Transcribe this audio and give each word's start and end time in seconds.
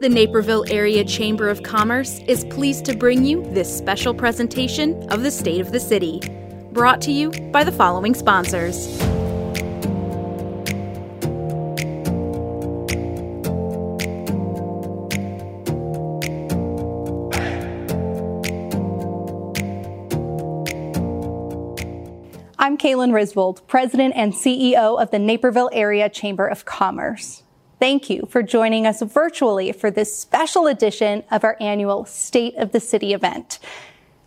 The 0.00 0.08
Naperville 0.08 0.64
Area 0.68 1.04
Chamber 1.04 1.48
of 1.48 1.62
Commerce 1.62 2.18
is 2.26 2.44
pleased 2.46 2.84
to 2.86 2.96
bring 2.96 3.24
you 3.24 3.42
this 3.52 3.72
special 3.72 4.12
presentation 4.12 5.00
of 5.12 5.22
the 5.22 5.30
State 5.30 5.60
of 5.60 5.70
the 5.70 5.78
City, 5.78 6.20
brought 6.72 7.00
to 7.02 7.12
you 7.12 7.30
by 7.52 7.62
the 7.62 7.70
following 7.70 8.14
sponsors. 8.14 9.00
I'm 22.58 22.76
Kaylin 22.76 23.12
Risvold, 23.12 23.66
President 23.68 24.14
and 24.16 24.32
CEO 24.32 25.00
of 25.00 25.10
the 25.12 25.18
Naperville 25.20 25.70
Area 25.72 26.08
Chamber 26.08 26.48
of 26.48 26.64
Commerce. 26.64 27.44
Thank 27.82 28.08
you 28.08 28.28
for 28.30 28.44
joining 28.44 28.86
us 28.86 29.02
virtually 29.02 29.72
for 29.72 29.90
this 29.90 30.16
special 30.16 30.68
edition 30.68 31.24
of 31.32 31.42
our 31.42 31.56
annual 31.58 32.04
State 32.04 32.54
of 32.54 32.70
the 32.70 32.78
City 32.78 33.12
event. 33.12 33.58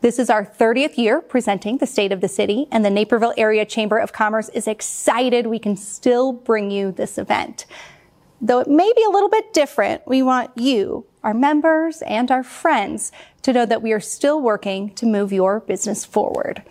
This 0.01 0.19
is 0.19 0.29
our 0.29 0.45
30th 0.45 0.97
year 0.97 1.21
presenting 1.21 1.77
the 1.77 1.87
State 1.87 2.11
of 2.11 2.19
the 2.19 2.27
City, 2.27 2.67
and 2.69 2.83
the 2.83 2.89
Naperville 2.89 3.33
Area 3.37 3.63
Chamber 3.63 3.97
of 3.97 4.11
Commerce 4.11 4.49
is 4.49 4.67
excited 4.67 5.47
we 5.47 5.57
can 5.57 5.77
still 5.77 6.33
bring 6.33 6.69
you 6.69 6.91
this 6.91 7.17
event. 7.17 7.65
Though 8.41 8.59
it 8.59 8.67
may 8.67 8.91
be 8.93 9.05
a 9.05 9.09
little 9.09 9.29
bit 9.29 9.53
different, 9.53 10.05
we 10.05 10.21
want 10.21 10.51
you, 10.57 11.05
our 11.23 11.33
members, 11.33 12.01
and 12.01 12.31
our 12.31 12.43
friends 12.43 13.13
to 13.43 13.53
know 13.53 13.65
that 13.65 13.81
we 13.81 13.93
are 13.93 14.01
still 14.01 14.41
working 14.41 14.93
to 14.95 15.05
move 15.05 15.31
your 15.31 15.61
business 15.61 16.03
forward. 16.03 16.61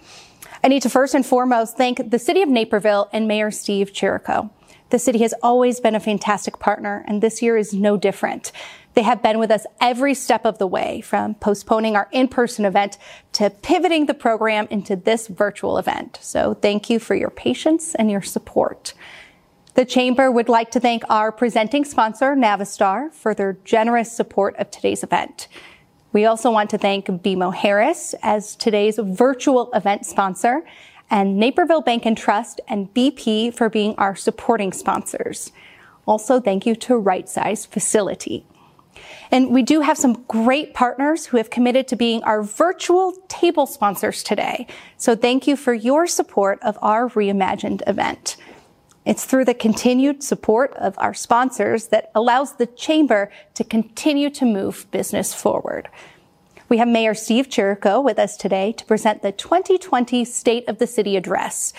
I 0.63 0.69
need 0.69 0.83
to 0.83 0.91
first 0.91 1.15
and 1.15 1.25
foremost 1.25 1.79
thank 1.79 2.11
the 2.11 2.19
City 2.19 2.43
of 2.43 2.51
Naperville 2.51 3.09
and 3.11 3.27
Mayor 3.27 3.51
Steve 3.51 3.95
Chirico. 3.95 4.51
The 4.95 5.01
city 5.01 5.23
has 5.23 5.35
always 5.43 5.81
been 5.81 5.97
a 5.97 5.99
fantastic 5.99 6.61
partner, 6.61 7.05
and 7.09 7.21
this 7.21 7.43
year 7.43 7.57
is 7.57 7.75
no 7.75 7.97
different. 7.97 8.53
They 8.95 9.03
have 9.03 9.25
been 9.25 9.41
with 9.41 9.51
us 9.51 9.67
every 9.81 10.15
step 10.15 10.45
of 10.45 10.59
the 10.59 10.69
way, 10.69 11.01
from 11.01 11.35
postponing 11.35 11.97
our 11.97 12.09
in-person 12.13 12.65
event 12.65 12.97
to 13.33 13.51
pivoting 13.51 14.07
the 14.07 14.15
program 14.15 14.69
into 14.71 14.95
this 14.95 15.27
virtual 15.27 15.79
event. 15.79 16.21
So 16.23 16.55
thank 16.55 16.91
you 16.91 17.01
for 17.01 17.17
your 17.17 17.31
patience 17.31 17.97
and 17.97 18.09
your 18.09 18.23
support. 18.23 18.95
The 19.75 19.85
Chamber 19.85 20.31
would 20.31 20.49
like 20.49 20.71
to 20.71 20.79
thank 20.79 21.03
our 21.11 21.33
presenting 21.33 21.85
sponsor, 21.85 22.37
Navistar, 22.37 23.13
for 23.13 23.35
their 23.35 23.55
generous 23.65 24.13
support 24.13 24.55
of 24.59 24.71
today's 24.71 25.03
event. 25.03 25.49
We 26.13 26.25
also 26.25 26.53
want 26.53 26.71
to 26.71 26.79
thank 26.79 27.07
BMO 27.07 27.53
Harris 27.53 28.15
as 28.23 28.55
today's 28.55 29.01
virtual 29.03 29.73
event 29.73 30.07
sponsor 30.07 30.63
and 31.15 31.39
Naperville 31.39 31.81
Bank 31.81 32.05
and 32.07 32.19
Trust 32.19 32.61
and 32.67 32.93
BP 32.93 33.55
for 33.55 33.69
being 33.69 33.95
our 33.95 34.17
supporting 34.17 34.73
sponsors. 34.73 35.53
Also, 36.07 36.41
thank 36.41 36.67
you 36.67 36.75
to 36.75 36.97
Right 36.97 37.29
Size 37.29 37.65
Facility. 37.65 38.45
And 39.31 39.51
we 39.51 39.63
do 39.63 39.83
have 39.83 39.97
some 39.97 40.25
great 40.27 40.75
partners 40.75 41.27
who 41.27 41.37
have 41.37 41.51
committed 41.51 41.87
to 41.89 41.97
being 41.97 42.25
our 42.25 42.43
virtual 42.43 43.13
table 43.29 43.67
sponsors 43.67 44.25
today. 44.25 44.67
So 44.97 45.15
thank 45.15 45.47
you 45.47 45.55
for 45.55 45.73
your 45.73 46.09
support 46.09 46.59
of 46.63 46.77
our 46.83 47.09
reimagined 47.09 47.83
event. 47.87 48.37
It's 49.07 49.25
through 49.25 49.45
the 49.45 49.55
continued 49.55 50.25
support 50.25 50.75
of 50.75 50.97
our 50.99 51.15
sponsors 51.15 51.89
that 51.89 52.11
allows 52.17 52.57
the 52.57 52.67
Chamber 52.67 53.31
to 53.55 53.63
continue 53.63 54.31
to 54.31 54.45
move 54.45 54.91
business 54.91 55.33
forward. 55.33 55.89
We 56.67 56.79
have 56.79 56.89
Mayor 56.89 57.13
Steve 57.13 57.51
Chirico 57.51 58.03
with 58.03 58.19
us 58.19 58.39
today 58.39 58.73
to 58.73 58.87
present 58.87 59.21
the 59.21 59.33
2020 59.33 60.25
State 60.25 60.67
of 60.67 60.79
the 60.79 60.87
City 60.87 61.15
Address. 61.15 61.75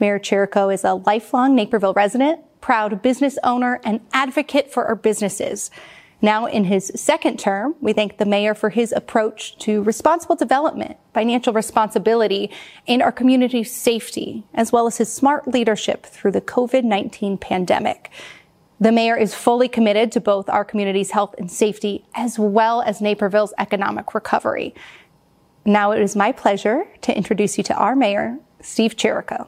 Mayor 0.00 0.18
Chirico 0.18 0.72
is 0.72 0.84
a 0.84 0.94
lifelong 0.94 1.54
Naperville 1.54 1.92
resident, 1.92 2.40
proud 2.62 3.02
business 3.02 3.38
owner, 3.44 3.78
and 3.84 4.00
advocate 4.14 4.72
for 4.72 4.86
our 4.86 4.94
businesses. 4.94 5.70
Now 6.22 6.46
in 6.46 6.64
his 6.64 6.90
second 6.94 7.40
term, 7.40 7.74
we 7.82 7.92
thank 7.92 8.16
the 8.16 8.24
mayor 8.24 8.54
for 8.54 8.70
his 8.70 8.90
approach 8.92 9.58
to 9.58 9.82
responsible 9.82 10.36
development, 10.36 10.96
financial 11.12 11.52
responsibility, 11.52 12.50
and 12.88 13.02
our 13.02 13.12
community's 13.12 13.70
safety, 13.70 14.44
as 14.54 14.72
well 14.72 14.86
as 14.86 14.96
his 14.96 15.12
smart 15.12 15.46
leadership 15.46 16.06
through 16.06 16.30
the 16.30 16.40
COVID-19 16.40 17.38
pandemic. 17.38 18.10
The 18.82 18.90
mayor 18.90 19.16
is 19.16 19.32
fully 19.32 19.68
committed 19.68 20.10
to 20.10 20.20
both 20.20 20.48
our 20.48 20.64
community's 20.64 21.12
health 21.12 21.36
and 21.38 21.48
safety, 21.48 22.04
as 22.16 22.36
well 22.36 22.82
as 22.82 23.00
Naperville's 23.00 23.54
economic 23.56 24.12
recovery. 24.12 24.74
Now 25.64 25.92
it 25.92 26.02
is 26.02 26.16
my 26.16 26.32
pleasure 26.32 26.88
to 27.02 27.16
introduce 27.16 27.56
you 27.56 27.62
to 27.62 27.74
our 27.76 27.94
mayor, 27.94 28.38
Steve 28.60 28.96
Chirico. 28.96 29.46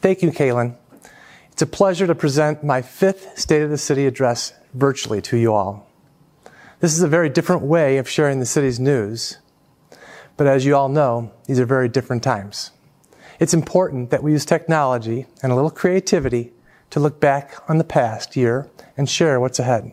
Thank 0.00 0.22
you, 0.22 0.32
Kaylin. 0.32 0.74
It's 1.52 1.62
a 1.62 1.66
pleasure 1.66 2.08
to 2.08 2.16
present 2.16 2.64
my 2.64 2.82
fifth 2.82 3.38
State 3.38 3.62
of 3.62 3.70
the 3.70 3.78
City 3.78 4.06
address 4.06 4.54
virtually 4.74 5.20
to 5.22 5.36
you 5.36 5.54
all. 5.54 5.86
This 6.80 6.92
is 6.92 7.02
a 7.04 7.08
very 7.08 7.28
different 7.28 7.62
way 7.62 7.96
of 7.98 8.08
sharing 8.08 8.40
the 8.40 8.44
city's 8.44 8.80
news, 8.80 9.38
but 10.36 10.48
as 10.48 10.66
you 10.66 10.74
all 10.74 10.88
know, 10.88 11.30
these 11.46 11.60
are 11.60 11.64
very 11.64 11.88
different 11.88 12.24
times. 12.24 12.72
It's 13.38 13.54
important 13.54 14.10
that 14.10 14.24
we 14.24 14.32
use 14.32 14.44
technology 14.44 15.26
and 15.44 15.52
a 15.52 15.54
little 15.54 15.70
creativity 15.70 16.50
to 16.90 17.00
look 17.00 17.20
back 17.20 17.54
on 17.68 17.78
the 17.78 17.84
past 17.84 18.36
year 18.36 18.68
and 18.96 19.08
share 19.08 19.40
what's 19.40 19.58
ahead. 19.58 19.92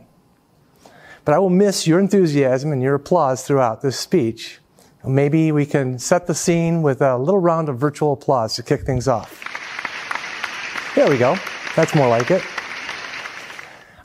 But 1.23 1.33
I 1.33 1.39
will 1.39 1.49
miss 1.49 1.87
your 1.87 1.99
enthusiasm 1.99 2.71
and 2.71 2.81
your 2.81 2.95
applause 2.95 3.43
throughout 3.43 3.81
this 3.81 3.99
speech. 3.99 4.59
Maybe 5.05 5.51
we 5.51 5.65
can 5.65 5.99
set 5.99 6.27
the 6.27 6.33
scene 6.33 6.81
with 6.81 7.01
a 7.01 7.17
little 7.17 7.39
round 7.39 7.69
of 7.69 7.77
virtual 7.77 8.13
applause 8.13 8.55
to 8.55 8.63
kick 8.63 8.81
things 8.81 9.07
off. 9.07 9.43
There 10.95 11.09
we 11.09 11.17
go. 11.17 11.37
That's 11.75 11.93
more 11.93 12.09
like 12.09 12.31
it. 12.31 12.43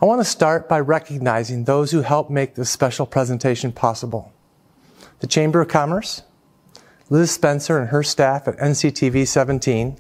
I 0.01 0.05
want 0.05 0.21
to 0.21 0.25
start 0.25 0.69
by 0.69 0.81
recognizing 0.81 1.65
those 1.65 1.93
who 1.93 2.03
helped 2.03 2.31
make 2.31 2.57
this 2.57 2.71
special 2.71 3.07
presentation 3.07 3.73
possible. 3.73 4.33
The 5.21 5.29
Chamber 5.29 5.61
of 5.61 5.69
Commerce, 5.69 6.23
Liz 7.09 7.31
Spencer 7.31 7.79
and 7.79 7.91
her 7.91 8.03
staff 8.03 8.49
at 8.49 8.59
NCTV 8.59 9.29
17, 9.29 9.97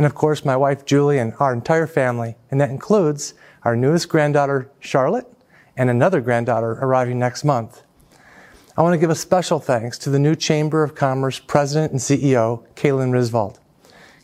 and 0.00 0.06
of 0.06 0.14
course 0.14 0.46
my 0.46 0.56
wife 0.56 0.86
Julie 0.86 1.18
and 1.18 1.34
our 1.40 1.52
entire 1.52 1.86
family, 1.86 2.34
and 2.50 2.58
that 2.58 2.70
includes 2.70 3.34
our 3.64 3.76
newest 3.76 4.08
granddaughter 4.08 4.70
Charlotte 4.80 5.30
and 5.76 5.90
another 5.90 6.22
granddaughter 6.22 6.78
arriving 6.80 7.18
next 7.18 7.44
month. 7.44 7.82
I 8.78 8.80
want 8.80 8.94
to 8.94 8.98
give 8.98 9.10
a 9.10 9.14
special 9.14 9.60
thanks 9.60 9.98
to 9.98 10.08
the 10.08 10.18
new 10.18 10.34
Chamber 10.34 10.82
of 10.82 10.94
Commerce 10.94 11.38
President 11.38 11.92
and 11.92 12.00
CEO, 12.00 12.64
Kaylin 12.76 13.10
Risvold. 13.10 13.58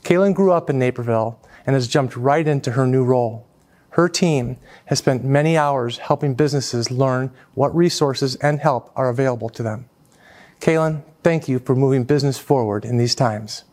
Kaylin 0.03 0.33
grew 0.33 0.51
up 0.51 0.71
in 0.71 0.79
Naperville 0.79 1.39
and 1.67 1.75
has 1.75 1.89
jumped 1.89 2.17
right 2.17 2.49
into 2.49 2.71
her 2.71 2.87
new 2.87 3.05
role. 3.05 3.47
Her 3.91 4.09
team 4.09 4.57
has 4.87 5.01
spent 5.01 5.25
many 5.25 5.59
hours 5.59 5.99
helping 5.99 6.33
businesses 6.33 6.91
learn 6.91 7.33
what 7.53 7.77
resources 7.77 8.35
and 8.37 8.61
help 8.61 8.91
are 8.97 9.11
available 9.11 9.51
to 9.51 9.63
them. 9.63 9.91
Kaylin, 10.59 11.03
thank 11.23 11.51
you 11.51 11.59
for 11.59 11.77
moving 11.77 12.05
business 12.05 12.39
forward 12.39 12.87
in 12.87 12.97
these 12.97 13.15
times. 13.15 13.65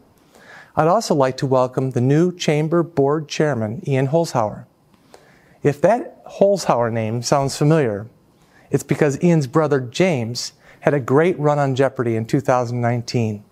I'd 0.75 0.87
also 0.87 1.13
like 1.13 1.37
to 1.37 1.45
welcome 1.45 1.91
the 1.91 2.01
new 2.01 2.35
Chamber 2.35 2.81
Board 2.81 3.29
Chairman, 3.29 3.87
Ian 3.87 4.07
Holzhauer. 4.07 4.65
If 5.61 5.79
that 5.81 6.25
Holzhauer 6.25 6.91
name 6.91 7.21
sounds 7.21 7.55
familiar, 7.55 8.07
it's 8.71 8.83
because 8.83 9.21
Ian's 9.23 9.45
brother 9.45 9.79
James 9.79 10.53
had 10.79 10.95
a 10.95 10.99
great 10.99 11.37
run 11.37 11.59
on 11.59 11.75
Jeopardy 11.75 12.15
in 12.15 12.25
2019. 12.25 13.43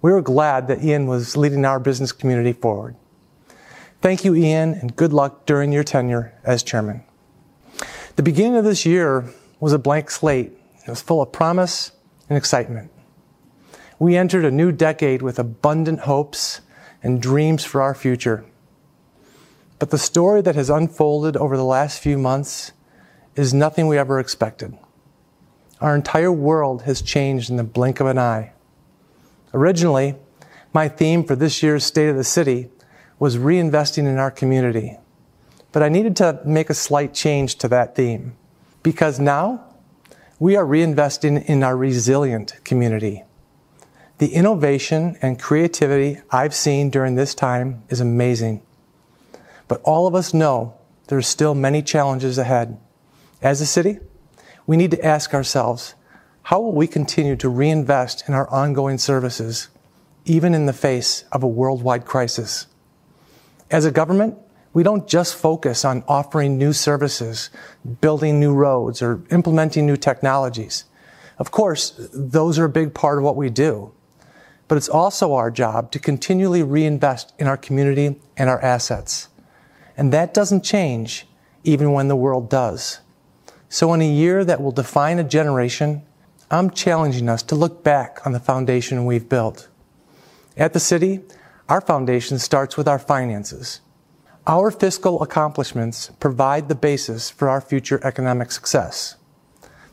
We 0.00 0.10
were 0.10 0.22
glad 0.22 0.66
that 0.68 0.82
Ian 0.82 1.06
was 1.06 1.36
leading 1.36 1.66
our 1.66 1.78
business 1.78 2.12
community 2.12 2.54
forward. 2.54 2.96
Thank 4.00 4.24
you, 4.24 4.34
Ian, 4.34 4.72
and 4.72 4.96
good 4.96 5.12
luck 5.12 5.44
during 5.44 5.70
your 5.70 5.84
tenure 5.84 6.32
as 6.44 6.62
chairman. 6.62 7.04
The 8.16 8.22
beginning 8.22 8.56
of 8.56 8.64
this 8.64 8.86
year 8.86 9.24
was 9.60 9.74
a 9.74 9.78
blank 9.78 10.10
slate. 10.10 10.52
It 10.86 10.90
was 10.90 11.02
full 11.02 11.20
of 11.20 11.30
promise 11.30 11.92
and 12.30 12.38
excitement. 12.38 12.90
We 14.04 14.18
entered 14.18 14.44
a 14.44 14.50
new 14.50 14.70
decade 14.70 15.22
with 15.22 15.38
abundant 15.38 16.00
hopes 16.00 16.60
and 17.02 17.22
dreams 17.22 17.64
for 17.64 17.80
our 17.80 17.94
future. 17.94 18.44
But 19.78 19.88
the 19.88 19.96
story 19.96 20.42
that 20.42 20.56
has 20.56 20.68
unfolded 20.68 21.38
over 21.38 21.56
the 21.56 21.64
last 21.64 22.02
few 22.02 22.18
months 22.18 22.72
is 23.34 23.54
nothing 23.54 23.86
we 23.86 23.96
ever 23.96 24.20
expected. 24.20 24.76
Our 25.80 25.94
entire 25.94 26.30
world 26.30 26.82
has 26.82 27.00
changed 27.00 27.48
in 27.48 27.56
the 27.56 27.64
blink 27.64 27.98
of 27.98 28.06
an 28.06 28.18
eye. 28.18 28.52
Originally, 29.54 30.16
my 30.74 30.86
theme 30.86 31.24
for 31.24 31.34
this 31.34 31.62
year's 31.62 31.82
State 31.82 32.10
of 32.10 32.16
the 32.16 32.24
City 32.24 32.68
was 33.18 33.38
reinvesting 33.38 34.06
in 34.06 34.18
our 34.18 34.30
community. 34.30 34.98
But 35.72 35.82
I 35.82 35.88
needed 35.88 36.14
to 36.16 36.42
make 36.44 36.68
a 36.68 36.74
slight 36.74 37.14
change 37.14 37.56
to 37.56 37.68
that 37.68 37.94
theme 37.94 38.36
because 38.82 39.18
now 39.18 39.64
we 40.38 40.56
are 40.56 40.66
reinvesting 40.66 41.42
in 41.46 41.62
our 41.62 41.74
resilient 41.74 42.62
community. 42.64 43.24
The 44.18 44.32
innovation 44.32 45.16
and 45.20 45.40
creativity 45.40 46.20
I've 46.30 46.54
seen 46.54 46.88
during 46.88 47.14
this 47.14 47.34
time 47.34 47.82
is 47.88 48.00
amazing. 48.00 48.62
But 49.66 49.80
all 49.82 50.06
of 50.06 50.14
us 50.14 50.32
know 50.32 50.74
there 51.08 51.18
are 51.18 51.22
still 51.22 51.54
many 51.54 51.82
challenges 51.82 52.38
ahead. 52.38 52.78
As 53.42 53.60
a 53.60 53.66
city, 53.66 53.98
we 54.66 54.76
need 54.76 54.92
to 54.92 55.04
ask 55.04 55.34
ourselves, 55.34 55.94
how 56.42 56.60
will 56.60 56.72
we 56.72 56.86
continue 56.86 57.36
to 57.36 57.48
reinvest 57.48 58.28
in 58.28 58.34
our 58.34 58.48
ongoing 58.50 58.98
services, 58.98 59.68
even 60.24 60.54
in 60.54 60.66
the 60.66 60.72
face 60.72 61.24
of 61.32 61.42
a 61.42 61.48
worldwide 61.48 62.04
crisis? 62.04 62.66
As 63.70 63.84
a 63.84 63.90
government, 63.90 64.38
We 64.74 64.82
don't 64.82 65.06
just 65.06 65.36
focus 65.36 65.84
on 65.84 66.02
offering 66.08 66.58
new 66.58 66.72
services, 66.72 67.48
building 68.00 68.40
new 68.40 68.52
roads, 68.52 69.00
or 69.00 69.22
implementing 69.30 69.86
new 69.86 69.96
technologies. 69.96 70.84
Of 71.38 71.52
course, 71.52 71.94
those 72.12 72.58
are 72.58 72.64
a 72.64 72.68
big 72.68 72.92
part 72.92 73.18
of 73.18 73.24
what 73.24 73.36
we 73.36 73.50
do. 73.50 73.93
But 74.66 74.76
it's 74.76 74.88
also 74.88 75.34
our 75.34 75.50
job 75.50 75.90
to 75.92 75.98
continually 75.98 76.62
reinvest 76.62 77.34
in 77.38 77.46
our 77.46 77.56
community 77.56 78.20
and 78.36 78.48
our 78.48 78.60
assets. 78.62 79.28
And 79.96 80.12
that 80.12 80.34
doesn't 80.34 80.64
change 80.64 81.26
even 81.64 81.92
when 81.92 82.08
the 82.08 82.16
world 82.16 82.50
does. 82.50 83.00
So, 83.68 83.92
in 83.92 84.00
a 84.00 84.08
year 84.08 84.44
that 84.44 84.62
will 84.62 84.72
define 84.72 85.18
a 85.18 85.24
generation, 85.24 86.02
I'm 86.50 86.70
challenging 86.70 87.28
us 87.28 87.42
to 87.44 87.54
look 87.54 87.82
back 87.82 88.24
on 88.24 88.32
the 88.32 88.40
foundation 88.40 89.04
we've 89.04 89.28
built. 89.28 89.68
At 90.56 90.72
the 90.72 90.80
city, 90.80 91.20
our 91.68 91.80
foundation 91.80 92.38
starts 92.38 92.76
with 92.76 92.86
our 92.86 92.98
finances. 92.98 93.80
Our 94.46 94.70
fiscal 94.70 95.22
accomplishments 95.22 96.10
provide 96.20 96.68
the 96.68 96.74
basis 96.74 97.30
for 97.30 97.48
our 97.48 97.60
future 97.60 97.98
economic 98.04 98.52
success. 98.52 99.16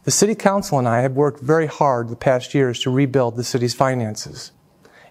The 0.04 0.12
City 0.12 0.36
Council 0.36 0.78
and 0.78 0.88
I 0.88 1.02
have 1.02 1.14
worked 1.14 1.42
very 1.42 1.68
hard 1.68 2.10
the 2.10 2.16
past 2.16 2.54
years 2.54 2.80
to 2.82 2.92
rebuild 2.92 3.38
the 3.38 3.44
city's 3.44 3.74
finances. 3.74 4.52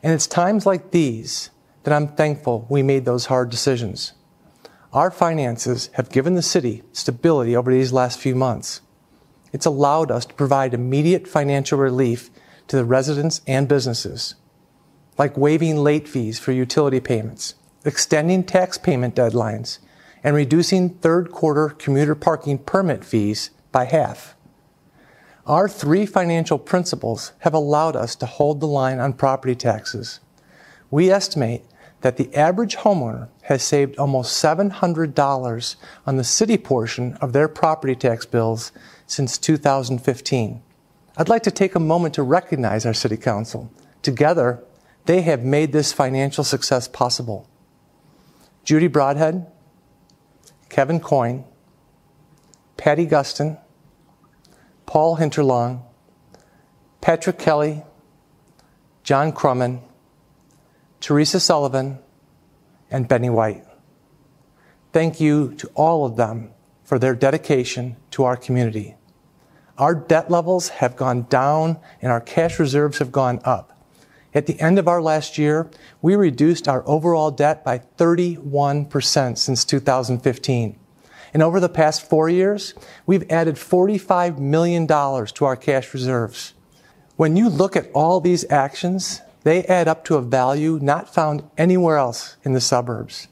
And 0.03 0.13
it's 0.13 0.27
times 0.27 0.67
like 0.67 0.91
these 0.91 1.51
that 1.83 1.95
I'm 1.95 2.09
thankful 2.09 2.67
we 2.69 2.83
made 2.83 3.05
those 3.05 3.27
hard 3.27 3.51
decisions. 3.51 4.13
Our 4.93 5.11
finances 5.11 5.89
have 5.95 6.11
given 6.11 6.35
the 6.35 6.43
city 6.43 6.83
stability 6.93 7.55
over 7.55 7.73
these 7.73 7.93
last 7.93 8.19
few 8.19 8.35
months. 8.35 8.81
It's 9.53 9.67
allowed 9.67 10.11
us 10.11 10.25
to 10.27 10.35
provide 10.35 10.75
immediate 10.75 11.29
financial 11.29 11.79
relief 11.79 12.31
to 12.69 12.77
the 12.77 12.85
residents 12.85 13.41
and 13.47 13.69
businesses, 13.69 14.37
like 15.19 15.37
waiving 15.37 15.77
late 15.77 16.09
fees 16.09 16.39
for 16.39 16.53
utility 16.53 17.01
payments, 17.01 17.55
extending 17.85 18.45
tax 18.45 18.79
payment 18.79 19.15
deadlines, 19.15 19.79
and 20.23 20.37
reducing 20.37 20.91
third 20.91 21.31
quarter 21.31 21.71
commuter 21.71 22.15
parking 22.15 22.59
permit 22.59 23.05
fees 23.05 23.51
by 23.73 23.85
half. 23.85 24.35
Our 25.51 25.69
three 25.69 26.07
financial 26.07 26.61
principles 26.61 27.33
have 27.41 27.55
allowed 27.55 27.97
us 27.97 28.15
to 28.15 28.27
hold 28.27 28.61
the 28.61 28.69
line 28.69 29.01
on 29.01 29.15
property 29.15 29.57
taxes. 29.57 30.21
We 30.93 31.11
estimate 31.11 31.65
that 32.03 32.19
the 32.19 32.33
average 32.37 32.77
homeowner 32.77 33.27
has 33.43 33.65
saved 33.65 33.99
almost 33.99 34.41
$700 34.41 35.77
on 36.07 36.17
the 36.17 36.23
city 36.23 36.57
portion 36.57 37.15
of 37.15 37.33
their 37.33 37.49
property 37.49 37.97
tax 37.97 38.25
bills 38.25 38.71
since 39.09 39.37
2015. 39.39 40.63
I'd 41.17 41.29
like 41.29 41.43
to 41.43 41.51
take 41.51 41.75
a 41.75 41.81
moment 41.81 42.15
to 42.15 42.23
recognize 42.23 42.87
our 42.87 42.95
City 42.95 43.17
Council. 43.17 43.73
Together, 44.03 44.63
they 45.07 45.23
have 45.23 45.43
made 45.43 45.73
this 45.73 45.93
financial 45.93 46.45
success 46.45 46.87
possible. 46.87 47.49
Judy 48.63 48.89
Brodhead, 48.89 49.49
Kevin 50.69 51.01
Coyne, 51.01 51.43
Patty 52.77 53.05
Gustin, 53.05 53.59
Paul 54.91 55.19
Hinterlong, 55.19 55.83
Patrick 57.01 57.39
Kelly, 57.39 57.85
John 59.05 59.31
Krummen, 59.31 59.83
Teresa 60.99 61.39
Sullivan, 61.39 62.01
and 62.91 63.07
Benny 63.07 63.31
White. 63.31 63.65
Thank 64.93 65.21
you 65.21 65.55
to 65.59 65.71
all 65.77 66.05
of 66.05 66.17
them 66.17 66.51
for 66.83 66.99
their 66.99 67.15
dedication 67.15 67.99
to 68.11 68.25
our 68.25 68.37
community. 68.37 68.97
Our 69.79 69.95
debt 69.95 70.29
levels 70.29 70.71
have 70.71 70.97
gone 70.97 71.23
down 71.31 71.79
and 72.03 72.11
our 72.11 72.21
cash 72.21 72.59
reserves 72.59 72.99
have 72.99 73.13
gone 73.13 73.41
up. 73.45 73.87
At 74.35 74.47
the 74.47 74.59
end 74.59 74.77
of 74.77 74.89
our 74.89 75.01
last 75.01 75.39
year, 75.39 75.71
we 76.03 76.17
reduced 76.17 76.67
our 76.67 76.83
overall 76.85 77.31
debt 77.31 77.63
by 77.63 77.79
31% 77.97 79.39
since 79.39 79.65
2015. 79.65 80.81
And 81.33 81.43
over 81.43 81.61
the 81.61 81.69
past 81.69 82.09
four 82.09 82.29
years, 82.29 82.75
we've 83.07 83.31
added 83.31 83.57
$45 83.57 84.39
million 84.39 84.87
to 84.87 85.45
our 85.45 85.57
cash 85.57 85.95
reserves. 85.95 86.55
When 87.17 87.37
you 87.37 87.49
look 87.49 87.77
at 87.77 87.91
all 87.93 88.21
these 88.21 88.51
actions, 88.51 89.21
they 89.43 89.65
add 89.65 89.89
up 89.89 90.05
to 90.07 90.17
a 90.17 90.23
value 90.23 90.79
not 90.83 91.13
found 91.13 91.49
anywhere 91.57 91.97
else 91.97 92.37
in 92.45 92.53
the 92.53 92.61
suburbs. 92.61 93.29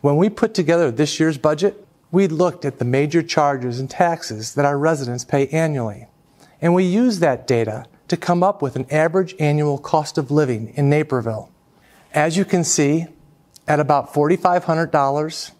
When 0.00 0.16
we 0.16 0.30
put 0.30 0.54
together 0.54 0.90
this 0.90 1.20
year's 1.20 1.38
budget, 1.38 1.86
we 2.10 2.28
looked 2.28 2.64
at 2.64 2.78
the 2.78 2.84
major 2.84 3.22
charges 3.22 3.78
and 3.78 3.88
taxes 3.88 4.54
that 4.54 4.64
our 4.64 4.78
residents 4.78 5.24
pay 5.24 5.46
annually. 5.48 6.06
And 6.60 6.74
we 6.74 6.84
used 6.84 7.20
that 7.20 7.46
data 7.46 7.86
to 8.08 8.16
come 8.16 8.42
up 8.42 8.62
with 8.62 8.76
an 8.76 8.86
average 8.90 9.34
annual 9.38 9.78
cost 9.78 10.18
of 10.18 10.30
living 10.30 10.72
in 10.76 10.90
Naperville. 10.90 11.50
As 12.12 12.36
you 12.36 12.44
can 12.44 12.62
see, 12.62 13.06
at 13.66 13.80
about 13.80 14.12
$4,500, 14.12 15.52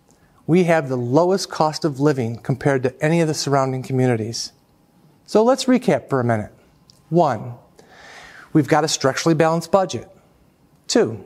we 0.46 0.64
have 0.64 0.88
the 0.88 0.96
lowest 0.96 1.48
cost 1.50 1.84
of 1.84 2.00
living 2.00 2.36
compared 2.38 2.82
to 2.82 3.04
any 3.04 3.20
of 3.20 3.28
the 3.28 3.34
surrounding 3.34 3.82
communities. 3.82 4.52
So 5.24 5.42
let's 5.42 5.66
recap 5.66 6.08
for 6.08 6.20
a 6.20 6.24
minute. 6.24 6.52
One, 7.10 7.54
we've 8.52 8.68
got 8.68 8.84
a 8.84 8.88
structurally 8.88 9.34
balanced 9.34 9.70
budget. 9.70 10.08
Two, 10.88 11.22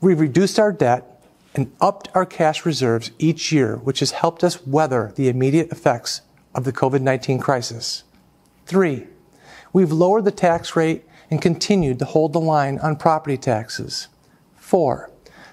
we've 0.00 0.20
reduced 0.20 0.58
our 0.58 0.72
debt 0.72 1.24
and 1.54 1.72
upped 1.80 2.08
our 2.14 2.26
cash 2.26 2.64
reserves 2.64 3.10
each 3.18 3.52
year, 3.52 3.76
which 3.76 4.00
has 4.00 4.12
helped 4.12 4.44
us 4.44 4.66
weather 4.66 5.12
the 5.16 5.28
immediate 5.28 5.70
effects 5.70 6.22
of 6.54 6.64
the 6.64 6.72
COVID 6.72 7.00
19 7.00 7.38
crisis. 7.38 8.04
Three, 8.66 9.06
we've 9.72 9.92
lowered 9.92 10.24
the 10.24 10.30
tax 10.30 10.76
rate 10.76 11.04
and 11.30 11.40
continued 11.40 11.98
to 12.00 12.04
hold 12.04 12.32
the 12.32 12.40
line 12.40 12.78
on 12.80 12.96
property 12.96 13.36
taxes. 13.36 14.08
Four, 14.56 15.10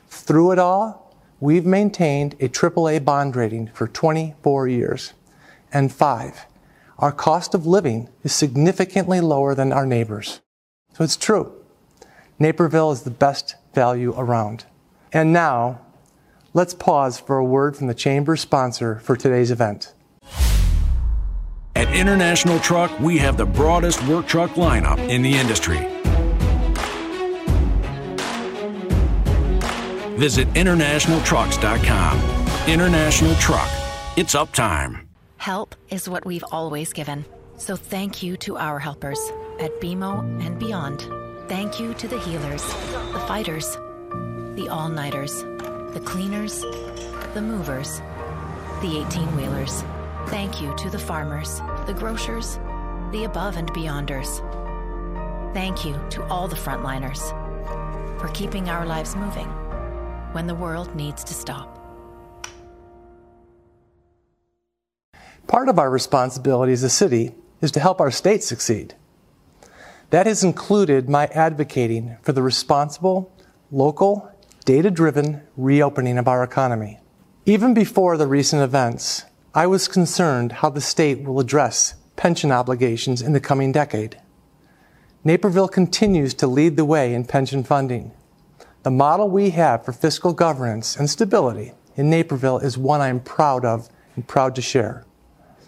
through 0.07 0.51
it 0.51 0.59
all, 0.59 1.06
we've 1.39 1.65
maintained 1.65 2.33
a 2.39 2.49
AAA 2.49 3.03
bond 3.03 3.35
rating 3.35 3.67
for 3.67 3.87
24 3.87 4.67
years. 4.67 5.13
And 5.71 5.91
five, 5.91 6.45
our 6.97 7.11
cost 7.11 7.53
of 7.53 7.65
living 7.65 8.09
is 8.23 8.33
significantly 8.33 9.21
lower 9.21 9.53
than 9.53 9.71
our 9.71 9.85
neighbors. 9.85 10.41
So 10.93 11.03
it's 11.03 11.17
true. 11.17 11.53
Naperville 12.39 12.91
is 12.91 13.03
the 13.03 13.11
best 13.11 13.55
value 13.73 14.13
around. 14.17 14.65
And 15.11 15.33
now, 15.33 15.81
let's 16.53 16.73
pause 16.73 17.19
for 17.19 17.37
a 17.37 17.45
word 17.45 17.75
from 17.75 17.87
the 17.87 17.93
Chamber's 17.93 18.41
sponsor 18.41 18.99
for 18.99 19.15
today's 19.15 19.51
event. 19.51 19.93
At 21.75 21.93
International 21.93 22.59
Truck, 22.59 22.99
we 22.99 23.19
have 23.19 23.37
the 23.37 23.45
broadest 23.45 24.05
work 24.07 24.27
truck 24.27 24.51
lineup 24.51 24.97
in 25.09 25.21
the 25.21 25.33
industry 25.33 25.96
Visit 30.17 30.47
internationaltrucks.com. 30.55 32.19
International 32.67 33.35
Truck. 33.35 33.69
It's 34.17 34.33
uptime. 34.33 35.05
Help 35.37 35.75
is 35.91 36.09
what 36.09 36.25
we've 36.25 36.43
always 36.51 36.91
given. 36.91 37.23
So 37.57 37.75
thank 37.75 38.23
you 38.23 38.35
to 38.37 38.57
our 38.57 38.79
helpers 38.79 39.19
at 39.59 39.79
BMO 39.79 40.43
and 40.43 40.57
beyond. 40.57 41.07
Thank 41.47 41.79
you 41.79 41.93
to 41.93 42.07
the 42.07 42.19
healers, 42.19 42.63
the 43.13 43.23
fighters, 43.27 43.75
the 44.55 44.67
all 44.71 44.89
nighters, 44.89 45.43
the 45.43 46.01
cleaners, 46.03 46.61
the 47.35 47.41
movers, 47.41 48.01
the 48.81 49.05
18 49.07 49.35
wheelers. 49.37 49.83
Thank 50.29 50.59
you 50.59 50.75
to 50.77 50.89
the 50.89 50.97
farmers, 50.97 51.61
the 51.85 51.93
grocers, 51.93 52.57
the 53.11 53.25
above 53.25 53.55
and 53.55 53.71
beyonders. 53.71 54.41
Thank 55.53 55.85
you 55.85 55.95
to 56.09 56.23
all 56.23 56.47
the 56.47 56.55
frontliners 56.55 57.21
for 58.19 58.29
keeping 58.29 58.67
our 58.67 58.87
lives 58.87 59.15
moving 59.15 59.47
when 60.37 60.45
the 60.45 60.53
world 60.53 60.95
needs 60.95 61.23
to 61.23 61.33
stop. 61.33 61.67
Part 65.47 65.67
of 65.67 65.79
our 65.79 65.89
responsibility 65.89 66.73
as 66.73 66.83
a 66.83 66.91
city 66.91 67.33
is 67.59 67.71
to 67.71 67.79
help 67.79 67.99
our 67.99 68.11
state 68.11 68.43
succeed. 68.43 68.93
That 70.11 70.27
has 70.27 70.43
included 70.43 71.09
my 71.09 71.25
advocating 71.33 72.17
for 72.21 72.33
the 72.33 72.43
responsible, 72.43 73.33
local, 73.71 74.31
data 74.63 74.91
driven 74.91 75.41
reopening 75.57 76.19
of 76.19 76.27
our 76.27 76.43
economy. 76.43 76.99
Even 77.47 77.73
before 77.73 78.15
the 78.15 78.27
recent 78.27 78.61
events, 78.61 79.23
I 79.55 79.65
was 79.65 79.87
concerned 79.87 80.51
how 80.51 80.69
the 80.69 80.81
state 80.81 81.23
will 81.23 81.39
address 81.39 81.95
pension 82.15 82.51
obligations 82.51 83.23
in 83.23 83.33
the 83.33 83.39
coming 83.39 83.71
decade. 83.71 84.21
Naperville 85.23 85.67
continues 85.67 86.35
to 86.35 86.45
lead 86.45 86.77
the 86.77 86.85
way 86.85 87.15
in 87.15 87.25
pension 87.25 87.63
funding. 87.63 88.11
The 88.87 88.91
model 88.91 89.29
we 89.29 89.49
have 89.49 89.83
for 89.83 89.91
fiscal 89.91 90.31
governance 90.31 90.95
and 90.95 91.09
stability 91.09 91.73
in 91.97 92.09
Naperville 92.09 92.59
is 92.59 92.77
one 92.77 93.01
I'm 93.01 93.19
proud 93.19 93.65
of 93.65 93.89
and 94.15 94.25
proud 94.25 94.55
to 94.55 94.61
share. 94.61 95.03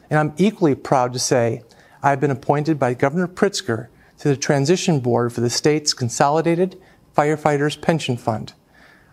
And 0.09 0.17
I'm 0.17 0.33
equally 0.37 0.73
proud 0.73 1.11
to 1.11 1.19
say 1.19 1.63
I've 2.01 2.21
been 2.21 2.31
appointed 2.31 2.79
by 2.79 2.93
Governor 2.93 3.27
Pritzker 3.27 3.89
to 4.19 4.29
the 4.29 4.37
transition 4.37 5.01
board 5.01 5.33
for 5.33 5.41
the 5.41 5.49
state's 5.49 5.93
consolidated 5.93 6.79
firefighters 7.13 7.81
pension 7.81 8.15
fund. 8.15 8.53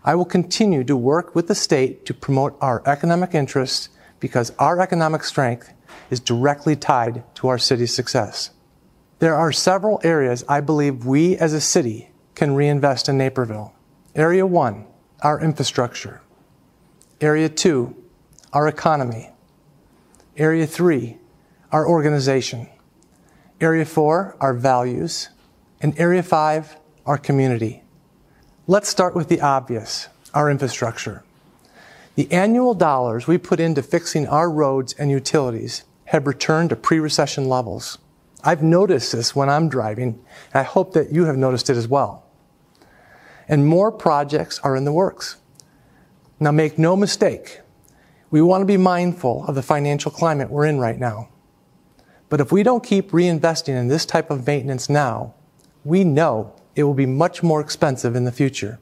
I 0.05 0.15
will 0.15 0.23
continue 0.23 0.85
to 0.85 0.95
work 0.95 1.35
with 1.35 1.49
the 1.49 1.53
state 1.53 2.05
to 2.05 2.13
promote 2.13 2.57
our 2.61 2.81
economic 2.85 3.35
interests 3.35 3.89
because 4.21 4.53
our 4.57 4.79
economic 4.79 5.25
strength 5.25 5.73
is 6.09 6.21
directly 6.21 6.77
tied 6.77 7.25
to 7.35 7.49
our 7.49 7.57
city's 7.57 7.93
success. 7.93 8.51
There 9.19 9.35
are 9.35 9.51
several 9.51 9.99
areas 10.01 10.45
I 10.47 10.61
believe 10.61 11.05
we 11.05 11.35
as 11.35 11.51
a 11.51 11.59
city 11.59 12.11
can 12.35 12.55
reinvest 12.55 13.09
in 13.09 13.17
Naperville. 13.17 13.73
Area 14.17 14.47
one, 14.47 14.87
our 15.21 15.39
infrastructure. 15.39 16.21
Area 17.21 17.47
2, 17.49 17.95
our 18.51 18.67
economy. 18.67 19.29
Area 20.35 20.65
3, 20.65 21.19
our 21.71 21.87
organization. 21.87 22.67
Area 23.61 23.85
4, 23.85 24.37
our 24.39 24.55
values. 24.55 25.29
And 25.81 25.97
Area 25.99 26.23
5, 26.23 26.77
our 27.05 27.19
community. 27.19 27.83
Let's 28.65 28.89
start 28.89 29.15
with 29.15 29.29
the 29.29 29.39
obvious, 29.39 30.07
our 30.33 30.49
infrastructure. 30.49 31.23
The 32.15 32.31
annual 32.31 32.73
dollars 32.73 33.27
we 33.27 33.37
put 33.37 33.59
into 33.59 33.83
fixing 33.83 34.25
our 34.25 34.49
roads 34.49 34.93
and 34.93 35.11
utilities 35.11 35.83
have 36.05 36.25
returned 36.25 36.71
to 36.71 36.75
pre-recession 36.75 37.47
levels. 37.47 37.99
I've 38.43 38.63
noticed 38.63 39.11
this 39.11 39.35
when 39.35 39.47
I'm 39.47 39.69
driving, 39.69 40.25
and 40.53 40.55
I 40.55 40.63
hope 40.63 40.93
that 40.93 41.11
you 41.11 41.25
have 41.25 41.37
noticed 41.37 41.69
it 41.69 41.77
as 41.77 41.87
well. 41.87 42.26
And 43.47 43.65
more 43.65 43.91
projects 43.91 44.59
are 44.59 44.75
in 44.75 44.85
the 44.85 44.91
works. 44.91 45.37
Now 46.39 46.51
make 46.51 46.77
no 46.77 46.95
mistake, 46.95 47.61
we 48.29 48.41
want 48.41 48.61
to 48.61 48.65
be 48.65 48.77
mindful 48.77 49.45
of 49.47 49.55
the 49.55 49.63
financial 49.63 50.11
climate 50.11 50.49
we're 50.49 50.65
in 50.65 50.79
right 50.79 50.99
now. 50.99 51.29
But 52.29 52.41
if 52.41 52.51
we 52.51 52.61
don't 52.61 52.83
keep 52.83 53.11
reinvesting 53.11 53.69
in 53.69 53.87
this 53.87 54.05
type 54.05 54.29
of 54.29 54.45
maintenance 54.45 54.89
now, 54.89 55.33
we 55.85 56.03
know 56.03 56.53
it 56.75 56.83
will 56.83 56.93
be 56.93 57.05
much 57.05 57.41
more 57.41 57.61
expensive 57.61 58.15
in 58.15 58.25
the 58.25 58.31
future. 58.31 58.79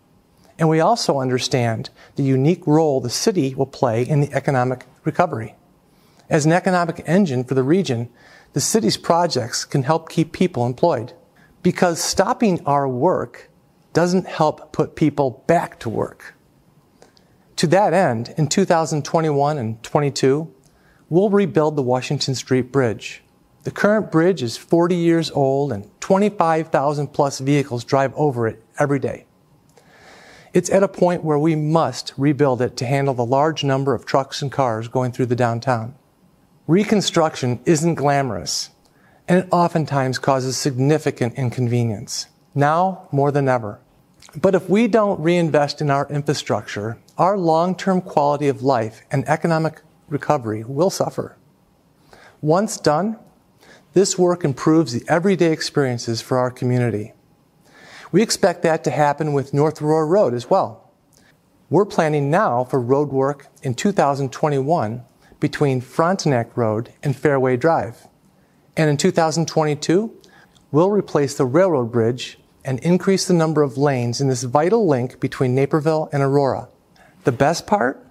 And 0.57 0.67
we 0.67 0.79
also 0.79 1.19
understand 1.19 1.91
the 2.15 2.23
unique 2.23 2.65
role 2.65 2.99
the 2.99 3.09
city 3.09 3.53
will 3.53 3.67
play 3.67 4.01
in 4.01 4.21
the 4.21 4.33
economic 4.33 4.85
recovery. 5.03 5.55
As 6.27 6.45
an 6.45 6.51
economic 6.51 7.03
engine 7.05 7.43
for 7.43 7.53
the 7.53 7.63
region, 7.63 8.09
the 8.53 8.61
city's 8.61 8.97
projects 8.97 9.63
can 9.63 9.83
help 9.83 10.09
keep 10.09 10.31
people 10.31 10.65
employed. 10.65 11.13
Because 11.61 12.01
stopping 12.01 12.65
our 12.65 12.87
work 12.87 13.51
doesn't 13.95 14.27
help 14.27 14.73
put 14.73 14.95
people 14.95 15.43
back 15.47 15.79
to 15.79 15.89
work. 15.89 16.35
To 17.55 17.67
that 17.67 17.93
end, 17.93 18.33
in 18.37 18.47
2021 18.47 19.57
and 19.57 19.81
22, 19.81 20.53
we'll 21.09 21.29
rebuild 21.29 21.77
the 21.77 21.81
Washington 21.81 22.35
Street 22.35 22.73
Bridge. 22.73 23.23
The 23.63 23.71
current 23.71 24.11
bridge 24.11 24.43
is 24.43 24.57
40 24.57 24.97
years 24.97 25.31
old 25.31 25.71
and 25.71 25.89
25,000 26.01 27.07
plus 27.07 27.39
vehicles 27.39 27.85
drive 27.85 28.13
over 28.15 28.47
it 28.49 28.61
every 28.77 28.99
day. 28.99 29.25
It's 30.53 30.69
at 30.69 30.83
a 30.83 30.89
point 30.89 31.23
where 31.23 31.39
we 31.39 31.55
must 31.55 32.13
rebuild 32.17 32.61
it 32.61 32.75
to 32.77 32.85
handle 32.85 33.13
the 33.13 33.25
large 33.25 33.63
number 33.63 33.93
of 33.93 34.05
trucks 34.05 34.41
and 34.41 34.51
cars 34.51 34.89
going 34.89 35.13
through 35.13 35.27
the 35.27 35.37
downtown. 35.37 35.95
Reconstruction 36.67 37.61
isn't 37.65 37.95
glamorous, 37.95 38.71
and 39.27 39.39
it 39.39 39.47
oftentimes 39.51 40.19
causes 40.19 40.57
significant 40.57 41.35
inconvenience, 41.35 42.27
now 42.53 43.07
more 43.11 43.31
than 43.31 43.47
ever. 43.47 43.79
But 44.41 44.53
if 44.53 44.69
we 44.69 44.87
don't 44.87 45.19
reinvest 45.21 45.81
in 45.81 45.89
our 45.89 46.07
infrastructure, 46.09 46.97
our 47.17 47.37
long-term 47.37 48.01
quality 48.01 48.49
of 48.49 48.63
life 48.63 49.01
and 49.09 49.27
economic 49.29 49.81
recovery 50.09 50.63
will 50.63 50.89
suffer. 50.89 51.37
Once 52.41 52.77
done, 52.77 53.17
this 53.93 54.17
work 54.17 54.43
improves 54.43 54.91
the 54.91 55.05
everyday 55.07 55.53
experiences 55.53 56.21
for 56.21 56.37
our 56.37 56.51
community. 56.51 57.13
We 58.11 58.21
expect 58.21 58.61
that 58.63 58.83
to 58.83 58.91
happen 58.91 59.31
with 59.31 59.53
North 59.53 59.81
Aurora 59.81 60.05
Road 60.05 60.33
as 60.33 60.49
well. 60.49 60.91
We're 61.69 61.85
planning 61.85 62.29
now 62.29 62.65
for 62.65 62.79
road 62.79 63.09
work 63.09 63.47
in 63.63 63.73
2021 63.73 65.03
between 65.39 65.81
Frontenac 65.81 66.55
Road 66.57 66.91
and 67.01 67.15
Fairway 67.15 67.55
Drive. 67.55 68.07
And 68.77 68.89
in 68.89 68.97
2022, 68.97 70.13
we'll 70.71 70.91
replace 70.91 71.35
the 71.35 71.45
railroad 71.45 71.91
bridge 71.91 72.37
and 72.65 72.79
increase 72.79 73.27
the 73.27 73.33
number 73.33 73.61
of 73.61 73.77
lanes 73.77 74.19
in 74.19 74.27
this 74.27 74.43
vital 74.43 74.87
link 74.87 75.19
between 75.19 75.55
Naperville 75.55 76.09
and 76.11 76.21
Aurora. 76.21 76.67
The 77.23 77.31
best 77.31 77.67
part? 77.67 78.05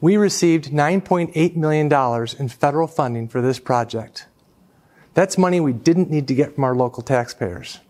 We 0.00 0.16
received 0.16 0.72
$9.8 0.72 1.56
million 1.56 1.92
in 2.38 2.48
federal 2.48 2.86
funding 2.88 3.28
for 3.28 3.40
this 3.42 3.58
project. 3.58 4.26
That's 5.14 5.36
money 5.36 5.60
we 5.60 5.72
didn't 5.72 6.10
need 6.10 6.26
to 6.28 6.34
get 6.34 6.54
from 6.54 6.64
our 6.64 6.74
local 6.74 7.02
taxpayers. 7.02 7.80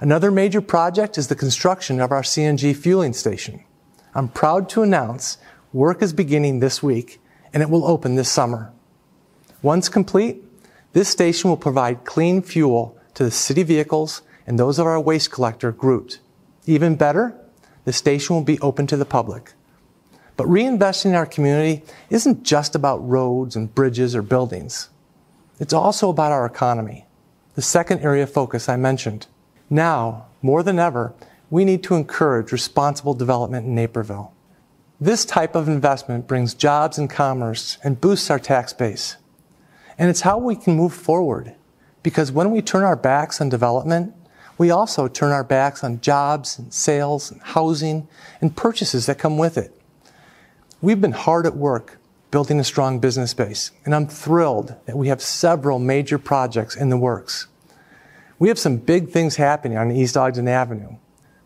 Another 0.00 0.30
major 0.30 0.60
project 0.60 1.18
is 1.18 1.28
the 1.28 1.34
construction 1.34 2.00
of 2.00 2.10
our 2.12 2.22
CNG 2.22 2.74
fueling 2.74 3.12
station. 3.12 3.64
I'm 4.14 4.28
proud 4.28 4.68
to 4.70 4.82
announce 4.82 5.38
work 5.72 6.02
is 6.02 6.12
beginning 6.12 6.60
this 6.60 6.82
week 6.82 7.20
and 7.52 7.62
it 7.62 7.68
will 7.68 7.84
open 7.86 8.14
this 8.14 8.30
summer. 8.30 8.72
Once 9.60 9.88
complete, 9.88 10.44
this 10.92 11.08
station 11.08 11.50
will 11.50 11.56
provide 11.56 12.04
clean 12.04 12.40
fuel 12.40 12.96
to 13.14 13.24
the 13.24 13.30
city 13.30 13.64
vehicles 13.64 14.22
and 14.48 14.58
those 14.58 14.78
of 14.78 14.86
our 14.86 14.98
waste 14.98 15.30
collector 15.30 15.70
Groot. 15.70 16.20
Even 16.64 16.96
better, 16.96 17.38
the 17.84 17.92
station 17.92 18.34
will 18.34 18.42
be 18.42 18.58
open 18.60 18.86
to 18.86 18.96
the 18.96 19.04
public. 19.04 19.52
But 20.38 20.46
reinvesting 20.46 21.10
in 21.10 21.14
our 21.14 21.26
community 21.26 21.84
isn't 22.08 22.44
just 22.44 22.74
about 22.74 23.06
roads 23.06 23.56
and 23.56 23.74
bridges 23.74 24.16
or 24.16 24.22
buildings. 24.22 24.88
It's 25.60 25.74
also 25.74 26.08
about 26.08 26.32
our 26.32 26.46
economy, 26.46 27.04
the 27.56 27.62
second 27.62 28.00
area 28.00 28.22
of 28.22 28.32
focus 28.32 28.70
I 28.70 28.76
mentioned. 28.76 29.26
Now, 29.68 30.28
more 30.40 30.62
than 30.62 30.78
ever, 30.78 31.12
we 31.50 31.66
need 31.66 31.82
to 31.82 31.94
encourage 31.94 32.50
responsible 32.50 33.12
development 33.12 33.66
in 33.66 33.74
Naperville. 33.74 34.32
This 34.98 35.26
type 35.26 35.54
of 35.54 35.68
investment 35.68 36.26
brings 36.26 36.54
jobs 36.54 36.96
and 36.96 37.10
commerce 37.10 37.76
and 37.84 38.00
boosts 38.00 38.30
our 38.30 38.38
tax 38.38 38.72
base. 38.72 39.18
And 39.98 40.08
it's 40.08 40.22
how 40.22 40.38
we 40.38 40.56
can 40.56 40.74
move 40.74 40.94
forward. 40.94 41.54
Because 42.02 42.32
when 42.32 42.50
we 42.50 42.62
turn 42.62 42.84
our 42.84 42.96
backs 42.96 43.42
on 43.42 43.50
development, 43.50 44.14
we 44.58 44.70
also 44.70 45.06
turn 45.06 45.30
our 45.30 45.44
backs 45.44 45.84
on 45.84 46.00
jobs 46.00 46.58
and 46.58 46.74
sales 46.74 47.30
and 47.30 47.40
housing 47.40 48.08
and 48.40 48.56
purchases 48.56 49.06
that 49.06 49.18
come 49.18 49.38
with 49.38 49.56
it. 49.56 49.72
We've 50.82 51.00
been 51.00 51.12
hard 51.12 51.46
at 51.46 51.56
work 51.56 51.98
building 52.30 52.60
a 52.60 52.64
strong 52.64 52.98
business 52.98 53.32
base, 53.32 53.70
and 53.84 53.94
I'm 53.94 54.06
thrilled 54.06 54.74
that 54.86 54.96
we 54.96 55.08
have 55.08 55.22
several 55.22 55.78
major 55.78 56.18
projects 56.18 56.76
in 56.76 56.90
the 56.90 56.96
works. 56.98 57.46
We 58.38 58.48
have 58.48 58.58
some 58.58 58.76
big 58.76 59.10
things 59.10 59.36
happening 59.36 59.78
on 59.78 59.90
East 59.90 60.16
Ogden 60.16 60.46
Avenue, 60.46 60.96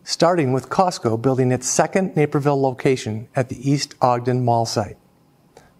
starting 0.03 0.51
with 0.51 0.69
Costco 0.69 1.21
building 1.21 1.51
its 1.51 1.67
second 1.67 2.15
Naperville 2.15 2.61
location 2.61 3.29
at 3.35 3.49
the 3.49 3.69
East 3.69 3.95
Ogden 4.01 4.43
Mall 4.43 4.65
site. 4.65 4.97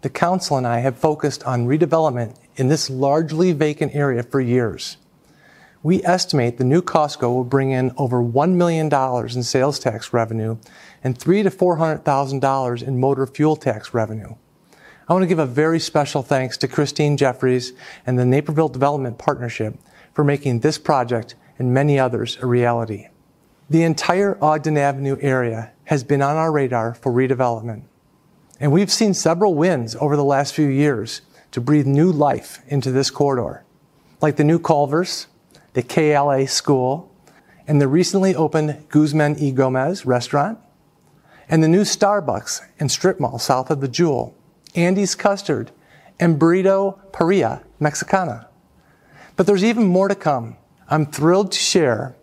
The 0.00 0.10
council 0.10 0.56
and 0.56 0.66
I 0.66 0.80
have 0.80 0.96
focused 0.96 1.44
on 1.44 1.66
redevelopment 1.66 2.36
in 2.56 2.68
this 2.68 2.88
largely 2.88 3.52
vacant 3.52 3.94
area 3.94 4.22
for 4.22 4.40
years 4.40 4.96
we 5.84 6.02
estimate 6.02 6.56
the 6.56 6.64
new 6.64 6.80
Costco 6.80 7.32
will 7.32 7.44
bring 7.44 7.70
in 7.70 7.92
over 7.98 8.16
$1 8.16 8.54
million 8.54 8.90
in 9.36 9.42
sales 9.42 9.78
tax 9.78 10.14
revenue 10.14 10.56
and 11.04 11.16
three 11.16 11.42
to 11.42 11.50
$400,000 11.50 12.82
in 12.82 12.98
motor 12.98 13.26
fuel 13.26 13.54
tax 13.54 13.92
revenue. 13.92 14.34
I 15.06 15.12
want 15.12 15.24
to 15.24 15.28
give 15.28 15.38
a 15.38 15.44
very 15.44 15.78
special 15.78 16.22
thanks 16.22 16.56
to 16.58 16.68
Christine 16.68 17.18
Jeffries 17.18 17.74
and 18.06 18.18
the 18.18 18.24
Naperville 18.24 18.70
Development 18.70 19.18
Partnership 19.18 19.76
for 20.14 20.24
making 20.24 20.60
this 20.60 20.78
project 20.78 21.34
and 21.58 21.74
many 21.74 21.98
others 21.98 22.38
a 22.40 22.46
reality. 22.46 23.08
The 23.68 23.82
entire 23.82 24.42
Ogden 24.42 24.78
Avenue 24.78 25.18
area 25.20 25.72
has 25.84 26.02
been 26.02 26.22
on 26.22 26.36
our 26.36 26.50
radar 26.50 26.94
for 26.94 27.12
redevelopment. 27.12 27.82
And 28.58 28.72
we've 28.72 28.90
seen 28.90 29.12
several 29.12 29.54
wins 29.54 29.94
over 29.96 30.16
the 30.16 30.24
last 30.24 30.54
few 30.54 30.66
years 30.66 31.20
to 31.50 31.60
breathe 31.60 31.86
new 31.86 32.10
life 32.10 32.62
into 32.68 32.90
this 32.90 33.10
corridor, 33.10 33.64
like 34.22 34.36
the 34.36 34.44
new 34.44 34.58
Culver's, 34.58 35.26
the 35.74 35.82
KLA 35.82 36.46
School, 36.46 37.12
and 37.66 37.80
the 37.80 37.88
recently 37.88 38.34
opened 38.34 38.86
Guzman 38.88 39.36
y 39.40 39.50
Gomez 39.50 40.06
restaurant, 40.06 40.58
and 41.48 41.62
the 41.62 41.68
new 41.68 41.82
Starbucks 41.82 42.62
and 42.80 42.90
strip 42.90 43.20
mall 43.20 43.38
south 43.38 43.70
of 43.70 43.80
the 43.80 43.88
Jewel, 43.88 44.34
Andy's 44.74 45.14
Custard, 45.14 45.70
and 46.18 46.38
Burrito 46.38 46.98
Parrilla 47.12 47.62
Mexicana. 47.78 48.48
But 49.36 49.46
there's 49.46 49.64
even 49.64 49.84
more 49.84 50.08
to 50.08 50.14
come. 50.14 50.56
I'm 50.88 51.06
thrilled 51.06 51.52
to 51.52 51.58
share 51.58 52.14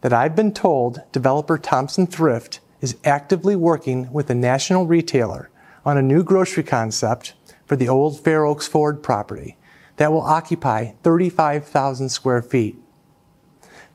that 0.00 0.12
I've 0.12 0.36
been 0.36 0.52
told 0.52 1.02
developer 1.12 1.58
Thompson 1.58 2.06
Thrift 2.06 2.60
is 2.80 2.96
actively 3.04 3.56
working 3.56 4.12
with 4.12 4.30
a 4.30 4.34
national 4.34 4.86
retailer 4.86 5.50
on 5.84 5.96
a 5.96 6.02
new 6.02 6.22
grocery 6.22 6.62
concept 6.62 7.34
for 7.64 7.76
the 7.76 7.88
old 7.88 8.20
Fair 8.20 8.44
Oaks 8.44 8.66
Ford 8.66 9.02
property 9.02 9.56
that 9.96 10.12
will 10.12 10.22
occupy 10.22 10.92
35,000 11.02 12.08
square 12.08 12.42
feet. 12.42 12.76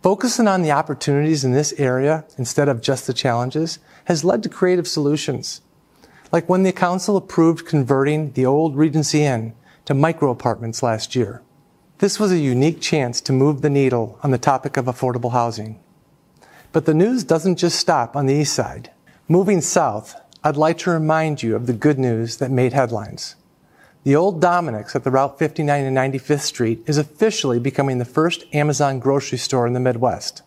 Focusing 0.04 0.50
on 0.50 0.64
the 0.64 0.72
opportunities 0.72 1.46
in 1.46 1.54
this 1.54 1.74
area 1.78 2.26
instead 2.38 2.68
of 2.68 2.82
just 2.82 3.08
the 3.08 3.14
challenges 3.14 3.80
has 4.04 4.26
led 4.26 4.44
to 4.44 4.50
creative 4.50 4.86
solutions. 4.86 5.62
Like 6.30 6.50
when 6.50 6.64
the 6.64 6.74
council 6.74 7.16
approved 7.16 7.66
converting 7.66 8.34
the 8.34 8.46
old 8.46 8.76
Regency 8.76 9.24
Inn 9.24 9.54
to 9.86 9.94
micro 9.94 10.30
apartments 10.30 10.84
last 10.84 11.16
year. 11.16 11.42
This 12.00 12.20
was 12.20 12.34
a 12.34 12.38
unique 12.38 12.82
chance 12.82 13.22
to 13.22 13.32
move 13.32 13.62
the 13.62 13.70
needle 13.70 14.20
on 14.24 14.32
the 14.32 14.38
topic 14.38 14.76
of 14.76 14.88
affordable 14.88 15.32
housing. 15.32 15.80
But 16.74 16.86
the 16.86 16.94
news 16.94 17.24
doesn't 17.24 17.56
just 17.56 17.80
stop 17.80 18.18
on 18.18 18.26
the 18.26 18.34
east 18.34 18.54
side. 18.54 18.92
Moving 19.30 19.62
south, 19.62 20.16
I'd 20.44 20.58
like 20.58 20.80
to 20.80 20.92
remind 20.92 21.42
you 21.42 21.56
of 21.56 21.66
the 21.66 21.72
good 21.72 21.98
news 21.98 22.38
that 22.38 22.52
made 22.52 22.74
headlines. 22.74 23.38
The 24.04 24.18
old 24.18 24.42
Dominick's 24.42 24.98
at 24.98 25.06
the 25.06 25.12
Route 25.12 25.40
59 25.40 25.86
and 25.86 25.96
95th 25.96 26.42
Street 26.42 26.84
is 26.88 26.98
officially 26.98 27.58
becoming 27.58 28.00
the 28.00 28.06
first 28.06 28.44
Amazon 28.52 29.00
grocery 29.00 29.38
store 29.38 29.66
in 29.66 29.72
the 29.72 29.80
Midwest. 29.80 30.42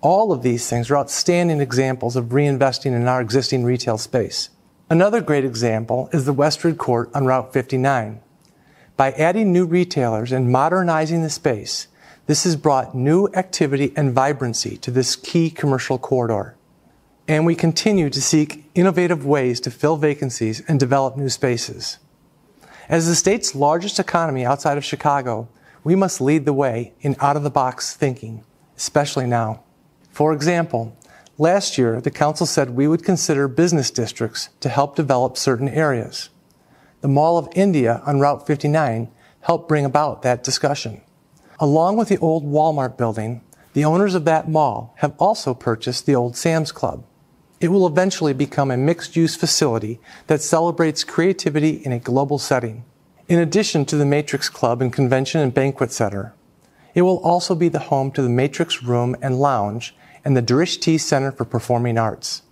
All 0.00 0.30
of 0.30 0.42
these 0.42 0.70
things 0.70 0.88
are 0.88 0.96
outstanding 0.96 1.60
examples 1.60 2.14
of 2.14 2.26
reinvesting 2.26 2.94
in 2.94 3.08
our 3.08 3.20
existing 3.20 3.64
retail 3.64 3.98
space. 3.98 4.50
Another 4.88 5.20
great 5.20 5.44
example 5.44 6.08
is 6.12 6.26
the 6.26 6.32
Westwood 6.32 6.78
Court 6.78 7.10
on 7.12 7.26
Route 7.26 7.52
59. 7.52 8.20
By 8.96 9.12
adding 9.12 9.52
new 9.52 9.66
retailers 9.66 10.30
and 10.30 10.52
modernizing 10.52 11.24
the 11.24 11.30
space, 11.30 11.88
this 12.26 12.44
has 12.44 12.54
brought 12.54 12.94
new 12.94 13.26
activity 13.34 13.92
and 13.96 14.12
vibrancy 14.12 14.76
to 14.76 14.92
this 14.92 15.16
key 15.16 15.50
commercial 15.50 15.98
corridor. 15.98 16.54
And 17.26 17.44
we 17.44 17.56
continue 17.56 18.10
to 18.10 18.22
seek 18.22 18.70
innovative 18.76 19.26
ways 19.26 19.58
to 19.62 19.72
fill 19.72 19.96
vacancies 19.96 20.62
and 20.68 20.78
develop 20.78 21.16
new 21.16 21.28
spaces. 21.28 21.98
As 22.90 23.06
the 23.06 23.14
state's 23.14 23.54
largest 23.54 24.00
economy 24.00 24.44
outside 24.44 24.76
of 24.76 24.84
Chicago, 24.84 25.48
we 25.84 25.94
must 25.94 26.20
lead 26.20 26.44
the 26.44 26.52
way 26.52 26.92
in 27.00 27.14
out 27.20 27.36
of 27.36 27.44
the 27.44 27.48
box 27.48 27.94
thinking, 27.94 28.42
especially 28.76 29.26
now. 29.26 29.62
For 30.10 30.32
example, 30.32 30.96
last 31.38 31.78
year 31.78 32.00
the 32.00 32.10
council 32.10 32.46
said 32.46 32.70
we 32.70 32.88
would 32.88 33.04
consider 33.04 33.46
business 33.46 33.92
districts 33.92 34.48
to 34.58 34.68
help 34.68 34.96
develop 34.96 35.36
certain 35.36 35.68
areas. 35.68 36.30
The 37.00 37.06
Mall 37.06 37.38
of 37.38 37.48
India 37.54 38.02
on 38.06 38.18
Route 38.18 38.44
59 38.44 39.08
helped 39.42 39.68
bring 39.68 39.84
about 39.84 40.22
that 40.22 40.42
discussion. 40.42 41.00
Along 41.60 41.96
with 41.96 42.08
the 42.08 42.18
old 42.18 42.44
Walmart 42.44 42.96
building, 42.96 43.40
the 43.72 43.84
owners 43.84 44.16
of 44.16 44.24
that 44.24 44.48
mall 44.48 44.94
have 44.96 45.14
also 45.16 45.54
purchased 45.54 46.06
the 46.06 46.16
old 46.16 46.36
Sam's 46.36 46.72
Club. 46.72 47.04
It 47.60 47.68
will 47.68 47.86
eventually 47.86 48.32
become 48.32 48.70
a 48.70 48.76
mixed 48.78 49.16
use 49.16 49.36
facility 49.36 50.00
that 50.28 50.40
celebrates 50.40 51.04
creativity 51.04 51.82
in 51.84 51.92
a 51.92 51.98
global 51.98 52.38
setting. 52.38 52.84
In 53.28 53.38
addition 53.38 53.84
to 53.84 53.96
the 53.96 54.06
Matrix 54.06 54.48
Club 54.48 54.80
and 54.80 54.90
Convention 54.90 55.42
and 55.42 55.52
Banquet 55.52 55.92
Center, 55.92 56.34
it 56.94 57.02
will 57.02 57.18
also 57.18 57.54
be 57.54 57.68
the 57.68 57.78
home 57.78 58.10
to 58.12 58.22
the 58.22 58.30
Matrix 58.30 58.82
Room 58.82 59.14
and 59.20 59.38
Lounge 59.38 59.94
and 60.24 60.34
the 60.34 60.42
Derish 60.42 60.80
T 60.80 60.96
Center 60.96 61.30
for 61.30 61.44
Performing 61.44 61.98
Arts. 61.98 62.42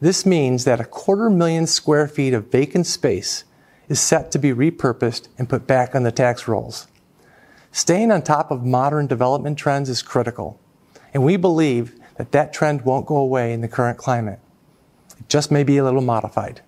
This 0.00 0.26
means 0.26 0.64
that 0.64 0.80
a 0.80 0.84
quarter 0.84 1.30
million 1.30 1.66
square 1.66 2.08
feet 2.08 2.34
of 2.34 2.50
vacant 2.50 2.86
space 2.86 3.44
is 3.88 4.00
set 4.00 4.32
to 4.32 4.38
be 4.38 4.50
repurposed 4.50 5.28
and 5.38 5.48
put 5.48 5.66
back 5.66 5.94
on 5.94 6.02
the 6.02 6.12
tax 6.12 6.48
rolls. 6.48 6.88
Staying 7.70 8.10
on 8.10 8.22
top 8.22 8.50
of 8.50 8.64
modern 8.64 9.06
development 9.06 9.58
trends 9.58 9.88
is 9.88 10.02
critical, 10.02 10.58
and 11.14 11.24
we 11.24 11.36
believe 11.36 11.99
that 12.20 12.32
that 12.32 12.52
trend 12.52 12.82
won't 12.82 13.06
go 13.06 13.16
away 13.16 13.50
in 13.50 13.62
the 13.62 13.68
current 13.68 13.96
climate. 13.96 14.38
It 15.18 15.30
just 15.30 15.50
may 15.50 15.64
be 15.64 15.78
a 15.78 15.84
little 15.84 16.02
modified. 16.02 16.60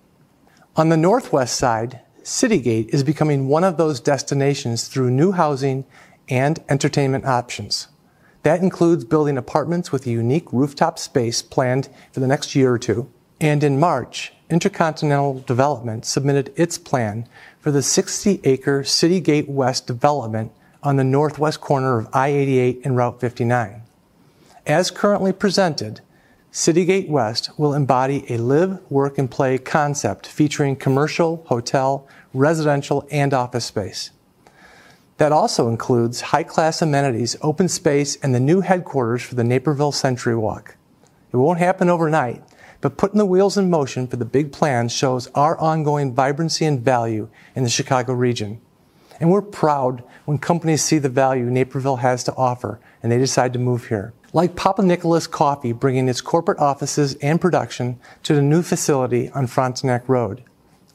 On 0.77 0.89
the 0.89 0.97
northwest 0.97 1.57
side, 1.57 2.01
Citygate 2.23 2.89
is 2.89 3.05
becoming 3.05 3.49
one 3.49 3.63
of 3.63 3.77
those 3.77 4.01
destinations 4.01 4.89
through 4.89 5.11
new 5.11 5.33
housing 5.33 5.85
and 6.27 6.59
entertainment 6.71 7.27
options. 7.27 7.89
That 8.45 8.63
includes 8.63 9.05
building 9.05 9.37
apartments 9.37 9.93
with 9.93 10.07
a 10.07 10.11
unique 10.11 10.51
rooftop 10.55 10.99
space 10.99 11.43
planned 11.43 11.91
for 12.13 12.21
the 12.21 12.27
next 12.27 12.55
year 12.55 12.73
or 12.73 12.79
two. 12.79 13.11
And 13.39 13.63
in 13.63 13.79
March, 13.79 14.33
Intercontinental 14.49 15.41
Development 15.41 16.07
submitted 16.07 16.51
its 16.57 16.79
plan 16.79 17.29
for 17.61 17.71
the 17.71 17.83
60 17.83 18.41
acre 18.45 18.85
Citygate 18.85 19.49
West 19.49 19.87
development 19.87 20.51
on 20.83 20.97
the 20.97 21.05
northwest 21.05 21.61
corner 21.61 21.99
of 21.99 22.09
I 22.15 22.29
88 22.29 22.81
and 22.85 22.97
Route 22.97 23.21
59. 23.21 23.82
As 24.67 24.93
currently 24.93 25.33
presented, 25.33 26.03
Citygate 26.53 27.09
West 27.09 27.51
will 27.59 27.75
embody 27.75 28.25
a 28.33 28.39
live, 28.39 28.79
work, 28.89 29.19
and 29.19 29.29
play 29.29 29.59
concept 29.59 30.29
featuring 30.29 30.77
commercial, 30.77 31.43
hotel, 31.49 32.07
residential, 32.33 33.05
and 33.11 33.35
office 33.35 33.65
space. 33.65 34.13
That 35.17 35.33
also 35.33 35.69
includes 35.69 36.21
high 36.21 36.45
class 36.45 36.81
amenities, 36.81 37.37
open 37.43 37.69
space, 37.69 38.15
and 38.17 38.33
the 38.33 38.41
new 38.41 38.61
headquarters 38.61 39.23
for 39.23 39.35
the 39.35 39.43
Naperville 39.43 39.91
Century 39.91 40.37
Walk. 40.37 40.77
It 41.33 41.39
won't 41.39 41.59
happen 41.59 41.91
overnight, 41.91 42.45
but 42.81 42.97
putting 42.97 43.19
the 43.19 43.27
wheels 43.27 43.57
in 43.57 43.69
motion 43.69 44.07
for 44.07 44.17
the 44.17 44.25
big 44.25 44.53
plan 44.53 44.89
shows 44.89 45.27
our 45.35 45.59
ongoing 45.59 46.15
vibrancy 46.15 46.67
and 46.67 46.81
value 46.81 47.29
in 47.57 47.65
the 47.65 47.69
Chicago 47.69 48.13
region. 48.13 48.61
And 49.23 49.31
we're 49.31 49.41
proud 49.41 50.05
when 50.27 50.37
companies 50.37 50.83
see 50.83 50.99
the 50.99 51.09
value 51.09 51.47
Naperville 51.47 51.97
has 51.97 52.23
to 52.25 52.35
offer 52.35 52.79
and 53.03 53.11
they 53.11 53.19
decide 53.19 53.55
to 53.55 53.59
move 53.59 53.87
here 53.87 54.13
like 54.33 54.57
Papa 54.57 54.83
Nicholas 54.83 55.27
Coffee 55.27 55.73
bringing 55.73 56.09
its 56.09 56.21
corporate 56.21 56.59
offices 56.59 57.15
and 57.17 57.41
production 57.41 58.01
to 58.23 58.35
the 58.35 58.43
new 58.43 58.63
facility 58.63 59.31
on 59.31 59.47
Frontenac 59.47 60.09
Road, 60.09 60.43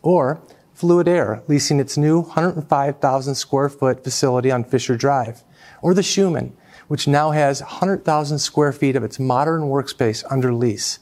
or 0.01 0.41
Fluid 0.73 1.07
Air 1.07 1.43
leasing 1.47 1.79
its 1.79 1.97
new 1.97 2.21
105,000 2.21 3.35
square 3.35 3.69
foot 3.69 4.03
facility 4.03 4.51
on 4.51 4.63
Fisher 4.63 4.95
Drive, 4.95 5.43
or 5.81 5.93
the 5.93 6.01
Shuman, 6.01 6.51
which 6.87 7.07
now 7.07 7.31
has 7.31 7.61
100,000 7.61 8.39
square 8.39 8.71
feet 8.71 8.95
of 8.95 9.03
its 9.03 9.19
modern 9.19 9.63
workspace 9.63 10.23
under 10.29 10.53
lease. 10.53 10.99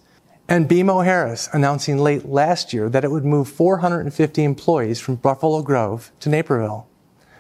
And 0.48 0.70
BMO 0.70 1.04
Harris 1.04 1.50
announcing 1.54 1.98
late 1.98 2.26
last 2.26 2.74
year 2.74 2.90
that 2.90 3.04
it 3.04 3.12
would 3.12 3.26
move 3.26 3.48
450 3.48 4.44
employees 4.44 5.00
from 5.00 5.16
Buffalo 5.16 5.62
Grove 5.62 6.12
to 6.20 6.30
Naperville. 6.30 6.88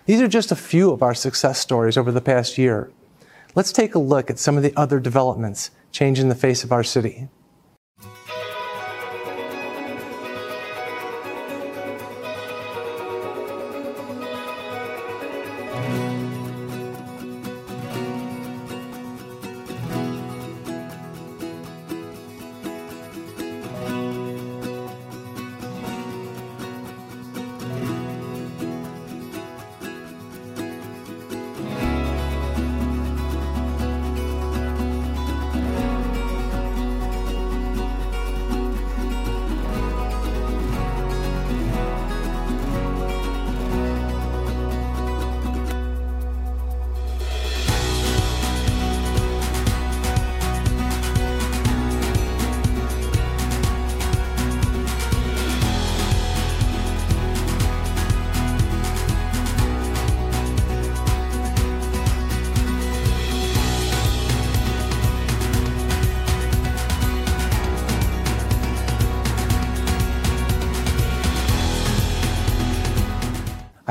These 0.05 0.21
are 0.21 0.27
just 0.27 0.51
a 0.51 0.55
few 0.55 0.91
of 0.91 1.01
our 1.01 1.15
success 1.15 1.59
stories 1.59 1.97
over 1.97 2.11
the 2.11 2.21
past 2.21 2.59
year. 2.59 2.91
Let's 3.55 3.71
take 3.71 3.95
a 3.95 3.99
look 3.99 4.29
at 4.29 4.37
some 4.37 4.55
of 4.55 4.61
the 4.61 4.73
other 4.75 4.99
developments 4.99 5.71
changing 5.91 6.29
the 6.29 6.35
face 6.35 6.63
of 6.63 6.71
our 6.71 6.83
city. 6.83 7.27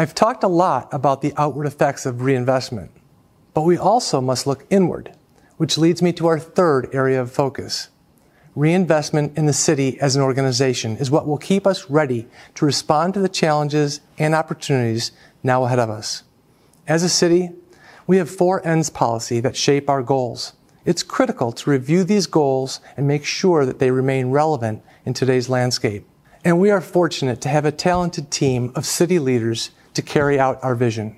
I've 0.05 0.15
talked 0.15 0.45
a 0.45 0.49
lot 0.49 0.93
about 0.93 1.23
the 1.23 1.33
outward 1.39 1.65
effects 1.65 2.05
of 2.05 2.21
reinvestment, 2.21 2.91
but 3.55 3.63
we 3.63 3.79
also 3.79 4.21
must 4.21 4.47
look 4.47 4.67
inward, 4.69 5.17
which 5.57 5.79
leads 5.79 6.03
me 6.03 6.13
to 6.13 6.27
our 6.27 6.39
third 6.39 6.95
area 6.95 7.23
of 7.23 7.33
focus. 7.33 7.89
Reinvestment 8.55 9.39
in 9.39 9.47
the 9.47 9.55
city 9.55 9.99
as 10.01 10.15
an 10.15 10.21
organization 10.21 10.99
is 10.99 11.11
what 11.11 11.27
will 11.27 11.39
keep 11.39 11.67
us 11.67 11.89
ready 11.89 12.29
to 12.55 12.67
respond 12.67 13.15
to 13.15 13.21
the 13.21 13.31
challenges 13.31 14.03
and 14.19 14.35
opportunities 14.35 15.11
now 15.43 15.65
ahead 15.65 15.79
of 15.79 15.89
us. 15.89 16.23
As 16.87 17.03
a 17.03 17.09
city, 17.09 17.53
we 18.07 18.19
have 18.19 18.29
four 18.29 18.61
ends 18.67 18.91
policy 18.91 19.41
that 19.41 19.57
shape 19.57 19.89
our 19.89 20.03
goals. 20.03 20.53
It's 20.85 21.03
critical 21.03 21.51
to 21.51 21.71
review 21.71 22.05
these 22.05 22.27
goals 22.27 22.81
and 22.99 23.09
make 23.09 23.25
sure 23.25 23.65
that 23.65 23.79
they 23.79 23.91
remain 23.91 24.27
relevant 24.27 24.83
in 25.07 25.15
today's 25.15 25.49
landscape. 25.49 26.07
And 26.45 26.61
we 26.61 26.71
are 26.71 26.83
fortunate 26.83 27.41
to 27.41 27.49
have 27.49 27.65
a 27.65 27.73
talented 27.73 28.31
team 28.31 28.71
of 28.75 28.85
city 28.85 29.19
leaders 29.19 29.71
to 29.95 30.03
carry 30.03 30.39
out 30.39 30.63
our 30.63 30.75
vision. 30.75 31.17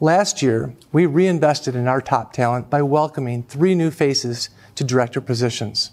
Last 0.00 0.42
year, 0.42 0.74
we 0.92 1.06
reinvested 1.06 1.74
in 1.74 1.88
our 1.88 2.00
top 2.00 2.32
talent 2.32 2.70
by 2.70 2.82
welcoming 2.82 3.42
three 3.42 3.74
new 3.74 3.90
faces 3.90 4.50
to 4.74 4.84
director 4.84 5.20
positions. 5.20 5.92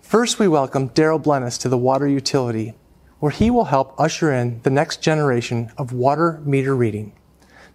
First, 0.00 0.38
we 0.38 0.48
welcome 0.48 0.88
Darrell 0.88 1.20
Blenniss 1.20 1.58
to 1.60 1.68
the 1.68 1.78
water 1.78 2.08
utility, 2.08 2.74
where 3.20 3.30
he 3.30 3.50
will 3.50 3.66
help 3.66 3.94
usher 3.98 4.32
in 4.32 4.60
the 4.62 4.70
next 4.70 5.00
generation 5.00 5.70
of 5.78 5.92
water 5.92 6.40
meter 6.44 6.74
reading. 6.74 7.12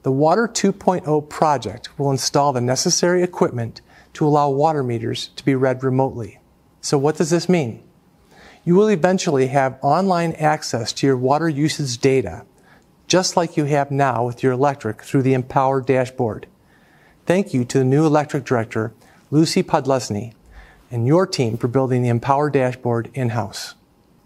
The 0.04 0.12
Water 0.12 0.48
2.0 0.48 1.30
project 1.30 1.98
will 2.00 2.12
install 2.12 2.54
the 2.54 2.62
necessary 2.62 3.24
equipment 3.24 3.82
to 4.14 4.26
allow 4.26 4.50
water 4.50 4.84
meters 4.84 5.30
to 5.36 5.44
be 5.44 5.56
read 5.56 5.84
remotely. 5.84 6.40
So 6.82 6.98
what 6.98 7.18
does 7.18 7.30
this 7.30 7.50
mean? 7.50 7.84
You 8.64 8.76
will 8.76 8.90
eventually 8.90 9.48
have 9.48 9.80
online 9.82 10.34
access 10.34 10.94
to 10.94 11.08
your 11.08 11.18
water 11.18 11.50
usage 11.50 11.98
data 11.98 12.46
just 13.08 13.38
like 13.38 13.58
you 13.58 13.64
have 13.64 13.90
now 13.90 14.26
with 14.26 14.44
your 14.44 14.52
electric 14.52 15.02
through 15.02 15.24
the 15.24 15.34
Empower 15.34 15.82
dashboard. 15.82 16.46
Thank 17.26 17.54
you 17.54 17.66
to 17.66 17.80
the 17.80 17.86
new 17.86 18.06
electric 18.06 18.46
director, 18.46 18.94
Lucy 19.32 19.64
Podlesny, 19.64 20.34
and 20.92 21.08
your 21.08 21.26
team 21.26 21.58
for 21.58 21.68
building 21.68 22.04
the 22.04 22.10
Empower 22.10 22.50
dashboard 22.50 23.10
in-house. 23.14 23.76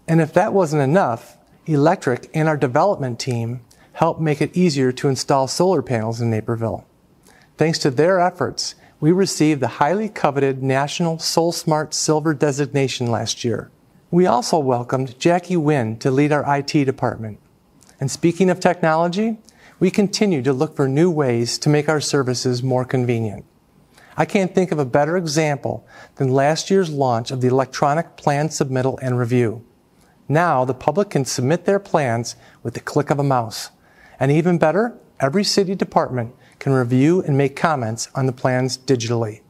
And 0.06 0.20
if 0.20 0.32
that 0.34 0.52
wasn't 0.52 0.82
enough, 0.82 1.38
Electric 1.66 2.28
and 2.34 2.48
our 2.48 2.56
development 2.56 3.20
team 3.20 3.60
helped 3.92 4.20
make 4.20 4.40
it 4.40 4.56
easier 4.56 4.90
to 4.90 5.08
install 5.08 5.46
solar 5.46 5.80
panels 5.80 6.20
in 6.20 6.28
Naperville. 6.28 6.84
Thanks 7.56 7.78
to 7.80 7.90
their 7.90 8.18
efforts, 8.18 8.74
we 8.98 9.12
received 9.12 9.60
the 9.60 9.78
highly 9.78 10.08
coveted 10.08 10.60
National 10.62 11.18
SolSmart 11.18 11.94
Silver 11.94 12.34
designation 12.34 13.12
last 13.12 13.44
year. 13.44 13.70
We 14.10 14.26
also 14.26 14.58
welcomed 14.58 15.18
Jackie 15.20 15.54
Nguyen 15.54 16.00
to 16.00 16.10
lead 16.10 16.32
our 16.32 16.58
IT 16.58 16.84
department. 16.84 17.38
And 18.02 18.10
speaking 18.10 18.50
of 18.50 18.58
technology, 18.58 19.38
we 19.78 19.88
continue 19.88 20.42
to 20.42 20.52
look 20.52 20.74
for 20.74 20.88
new 20.88 21.08
ways 21.08 21.56
to 21.58 21.68
make 21.68 21.88
our 21.88 22.00
services 22.00 22.60
more 22.60 22.84
convenient. 22.84 23.44
I 24.16 24.24
can't 24.24 24.52
think 24.52 24.72
of 24.72 24.80
a 24.80 24.84
better 24.84 25.16
example 25.16 25.86
than 26.16 26.32
last 26.32 26.68
year's 26.68 26.90
launch 26.90 27.30
of 27.30 27.40
the 27.40 27.46
electronic 27.46 28.16
plan 28.16 28.48
submittal 28.48 28.98
and 29.00 29.20
review. 29.20 29.64
Now 30.28 30.64
the 30.64 30.74
public 30.74 31.10
can 31.10 31.24
submit 31.24 31.64
their 31.64 31.78
plans 31.78 32.34
with 32.64 32.74
the 32.74 32.80
click 32.80 33.08
of 33.08 33.20
a 33.20 33.22
mouse. 33.22 33.70
And 34.18 34.32
even 34.32 34.58
better, 34.58 34.98
every 35.20 35.44
city 35.44 35.76
department 35.76 36.34
can 36.58 36.72
review 36.72 37.22
and 37.22 37.38
make 37.38 37.54
comments 37.54 38.08
on 38.16 38.26
the 38.26 38.32
plans 38.32 38.76
digitally. 38.76 39.42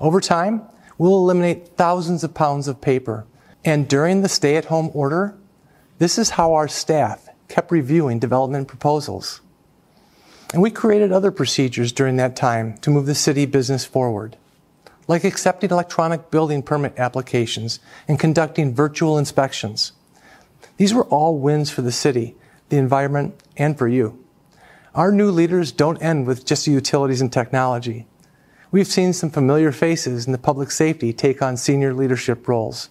Over 0.00 0.20
time, 0.20 0.62
we'll 0.96 1.16
eliminate 1.16 1.76
thousands 1.76 2.22
of 2.22 2.34
pounds 2.34 2.68
of 2.68 2.80
paper. 2.80 3.26
And 3.64 3.88
during 3.88 4.22
the 4.22 4.28
stay 4.28 4.54
at 4.54 4.66
home 4.66 4.92
order, 4.94 5.34
this 5.98 6.18
is 6.18 6.30
how 6.30 6.54
our 6.54 6.68
staff 6.68 7.23
kept 7.48 7.70
reviewing 7.70 8.18
development 8.18 8.68
proposals. 8.68 9.40
And 10.52 10.62
we 10.62 10.70
created 10.70 11.10
other 11.10 11.30
procedures 11.30 11.92
during 11.92 12.16
that 12.16 12.36
time 12.36 12.78
to 12.78 12.90
move 12.90 13.06
the 13.06 13.14
city 13.14 13.44
business 13.44 13.84
forward, 13.84 14.36
like 15.08 15.24
accepting 15.24 15.70
electronic 15.70 16.30
building 16.30 16.62
permit 16.62 16.98
applications 16.98 17.80
and 18.06 18.20
conducting 18.20 18.74
virtual 18.74 19.18
inspections. 19.18 19.92
These 20.76 20.94
were 20.94 21.04
all 21.06 21.38
wins 21.38 21.70
for 21.70 21.82
the 21.82 21.92
city, 21.92 22.36
the 22.68 22.76
environment, 22.76 23.34
and 23.56 23.76
for 23.76 23.88
you. 23.88 24.24
Our 24.94 25.10
new 25.10 25.30
leaders 25.30 25.72
don't 25.72 26.00
end 26.00 26.26
with 26.26 26.46
just 26.46 26.68
utilities 26.68 27.20
and 27.20 27.32
technology. 27.32 28.06
We've 28.70 28.86
seen 28.86 29.12
some 29.12 29.30
familiar 29.30 29.72
faces 29.72 30.26
in 30.26 30.32
the 30.32 30.38
public 30.38 30.70
safety 30.70 31.12
take 31.12 31.42
on 31.42 31.56
senior 31.56 31.92
leadership 31.92 32.46
roles. 32.46 32.90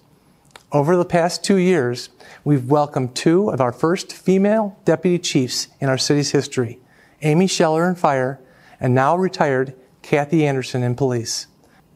Over 0.73 0.97
the 0.97 1.05
past 1.05 1.43
two 1.43 1.57
years, 1.57 2.09
we've 2.43 2.67
welcomed 2.67 3.13
two 3.13 3.51
of 3.51 3.61
our 3.61 3.71
first 3.71 4.11
female 4.11 4.75
deputy 4.85 5.19
chiefs 5.19 5.67
in 5.79 5.87
our 5.87 5.99
city's 5.99 6.31
history, 6.31 6.79
Amy 7.21 7.45
Scheller 7.45 7.87
in 7.87 7.93
fire 7.93 8.41
and 8.79 8.95
now 8.95 9.15
retired 9.15 9.75
Kathy 10.01 10.47
Anderson 10.47 10.81
in 10.81 10.95
police. 10.95 11.45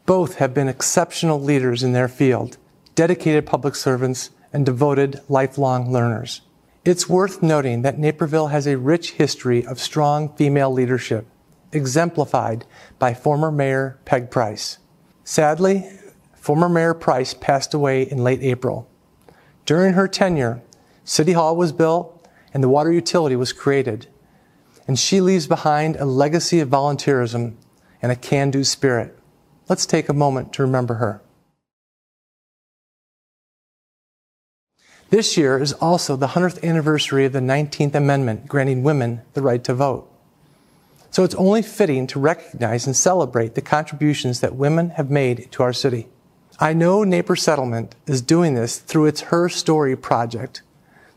Both 0.05 0.35
have 0.35 0.53
been 0.53 0.67
exceptional 0.67 1.41
leaders 1.41 1.81
in 1.81 1.93
their 1.93 2.07
field, 2.07 2.57
dedicated 2.93 3.47
public 3.47 3.73
servants, 3.73 4.29
and 4.53 4.63
devoted 4.63 5.21
lifelong 5.27 5.91
learners. 5.91 6.41
It's 6.85 7.09
worth 7.09 7.41
noting 7.41 7.81
that 7.81 7.97
Naperville 7.97 8.47
has 8.49 8.67
a 8.67 8.77
rich 8.77 9.13
history 9.13 9.65
of 9.65 9.79
strong 9.79 10.35
female 10.35 10.71
leadership, 10.71 11.25
exemplified 11.71 12.63
by 12.99 13.15
former 13.15 13.51
Mayor 13.51 13.99
Peg 14.05 14.29
Price. 14.29 14.77
Sadly, 15.23 15.89
former 16.47 16.69
Mayor 16.69 16.93
Price 16.93 17.33
passed 17.33 17.73
away 17.73 18.03
in 18.03 18.23
late 18.23 18.41
April. 18.41 18.87
During 19.65 19.95
her 19.95 20.07
tenure, 20.07 20.61
City 21.03 21.33
Hall 21.33 21.57
was 21.57 21.73
built 21.73 22.25
and 22.53 22.63
the 22.63 22.69
water 22.69 22.89
utility 22.89 23.35
was 23.35 23.51
created, 23.51 24.07
and 24.87 24.97
she 24.97 25.19
leaves 25.19 25.45
behind 25.45 25.97
a 25.97 26.05
legacy 26.05 26.61
of 26.61 26.69
volunteerism 26.69 27.55
and 28.01 28.13
a 28.13 28.15
can 28.15 28.49
do 28.49 28.63
spirit. 28.63 29.19
Let's 29.67 29.85
take 29.85 30.07
a 30.07 30.13
moment 30.13 30.53
to 30.53 30.61
remember 30.61 30.93
her. 30.93 31.21
This 35.09 35.35
year 35.35 35.57
is 35.57 35.73
also 35.73 36.15
the 36.15 36.27
100th 36.27 36.63
anniversary 36.63 37.25
of 37.25 37.33
the 37.33 37.39
19th 37.39 37.93
Amendment 37.93 38.47
granting 38.47 38.83
women 38.83 39.21
the 39.33 39.41
right 39.41 39.65
to 39.65 39.73
vote. 39.73 40.09
So 41.11 41.25
it's 41.25 41.35
only 41.35 41.61
fitting 41.61 42.07
to 42.07 42.21
recognize 42.21 42.87
and 42.87 42.95
celebrate 42.95 43.55
the 43.55 43.61
contributions 43.61 44.39
that 44.39 44.55
women 44.55 44.91
have 44.91 45.11
made 45.11 45.51
to 45.51 45.63
our 45.63 45.73
city. 45.73 46.07
I 46.59 46.73
know 46.73 47.03
Naper 47.03 47.35
Settlement 47.35 47.93
is 48.07 48.19
doing 48.23 48.55
this 48.55 48.79
through 48.79 49.05
its 49.05 49.21
Her 49.21 49.47
Story 49.47 49.95
project 49.95 50.63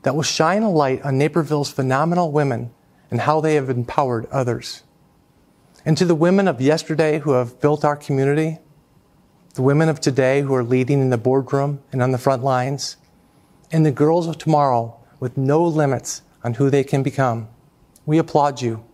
that 0.03 0.14
will 0.14 0.22
shine 0.22 0.62
a 0.62 0.70
light 0.70 1.00
on 1.00 1.16
Naperville's 1.16 1.70
phenomenal 1.70 2.31
women 2.31 2.72
and 3.11 3.22
how 3.22 3.40
they 3.40 3.55
have 3.55 3.70
empowered 3.70 4.26
others. 4.26 4.83
And 5.83 5.96
to 5.96 6.05
the 6.05 6.14
women 6.14 6.46
of 6.46 6.61
yesterday 6.61 7.20
who 7.20 7.33
have 7.33 7.59
built 7.59 7.87
our 7.87 7.96
community, 7.96 8.59
the 9.55 9.62
women 9.62 9.88
of 9.88 9.98
today 9.98 10.42
who 10.42 10.55
are 10.55 10.62
leading 10.62 11.00
in 11.00 11.09
the 11.09 11.16
boardroom 11.16 11.83
and 11.90 12.03
on 12.03 12.11
the 12.11 12.18
front 12.18 12.44
lines, 12.44 12.98
and 13.72 13.87
the 13.87 13.90
girls 13.90 14.26
of 14.26 14.37
tomorrow 14.37 14.94
with 15.20 15.38
no 15.38 15.64
limits 15.64 16.20
on 16.44 16.55
who 16.55 16.68
they 16.68 16.85
can 16.85 17.03
become. 17.03 17.48
We 18.05 18.18
applaud 18.18 18.61
you. 18.61 18.85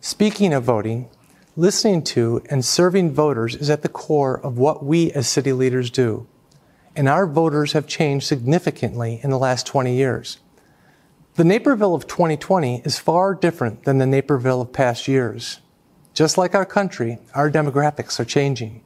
Speaking 0.00 0.54
of 0.54 0.62
voting, 0.62 1.10
listening 1.58 2.00
to 2.00 2.40
and 2.48 2.64
serving 2.64 3.10
voters 3.12 3.56
is 3.56 3.68
at 3.68 3.82
the 3.82 3.88
core 3.88 4.38
of 4.46 4.58
what 4.58 4.84
we 4.84 5.10
as 5.10 5.26
city 5.26 5.52
leaders 5.52 5.90
do. 5.90 6.24
And 6.94 7.08
our 7.08 7.26
voters 7.26 7.72
have 7.72 7.88
changed 7.88 8.26
significantly 8.28 9.18
in 9.24 9.30
the 9.30 9.38
last 9.40 9.66
20 9.66 9.92
years. 9.92 10.38
The 11.34 11.42
Naperville 11.42 11.96
of 11.96 12.06
2020 12.06 12.82
is 12.84 13.00
far 13.00 13.34
different 13.34 13.82
than 13.82 13.98
the 13.98 14.06
Naperville 14.06 14.60
of 14.60 14.72
past 14.72 15.08
years. 15.08 15.58
Just 16.14 16.38
like 16.38 16.54
our 16.54 16.64
country, 16.64 17.18
our 17.34 17.50
demographics 17.50 18.20
are 18.20 18.24
changing. 18.24 18.84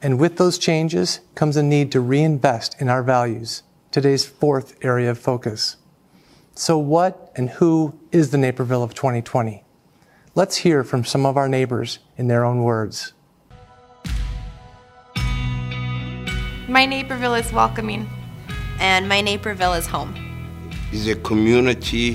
And 0.00 0.20
with 0.20 0.36
those 0.36 0.58
changes 0.58 1.20
comes 1.34 1.56
a 1.56 1.62
need 1.62 1.90
to 1.90 2.00
reinvest 2.00 2.80
in 2.80 2.88
our 2.88 3.02
values 3.02 3.64
today's 3.90 4.24
fourth 4.24 4.76
area 4.84 5.10
of 5.10 5.18
focus. 5.18 5.76
So, 6.54 6.78
what 6.78 7.32
and 7.34 7.50
who 7.50 7.98
is 8.12 8.30
the 8.30 8.38
Naperville 8.38 8.84
of 8.84 8.94
2020? 8.94 9.64
Let's 10.34 10.56
hear 10.56 10.82
from 10.82 11.04
some 11.04 11.26
of 11.26 11.36
our 11.36 11.46
neighbors 11.46 11.98
in 12.16 12.26
their 12.26 12.42
own 12.42 12.62
words. 12.62 13.12
My 16.66 16.86
Naperville 16.86 17.34
is 17.34 17.52
welcoming. 17.52 18.08
And 18.80 19.06
my 19.10 19.20
Naperville 19.20 19.74
is 19.74 19.86
home. 19.86 20.14
It's 20.90 21.06
a 21.06 21.16
community 21.16 22.14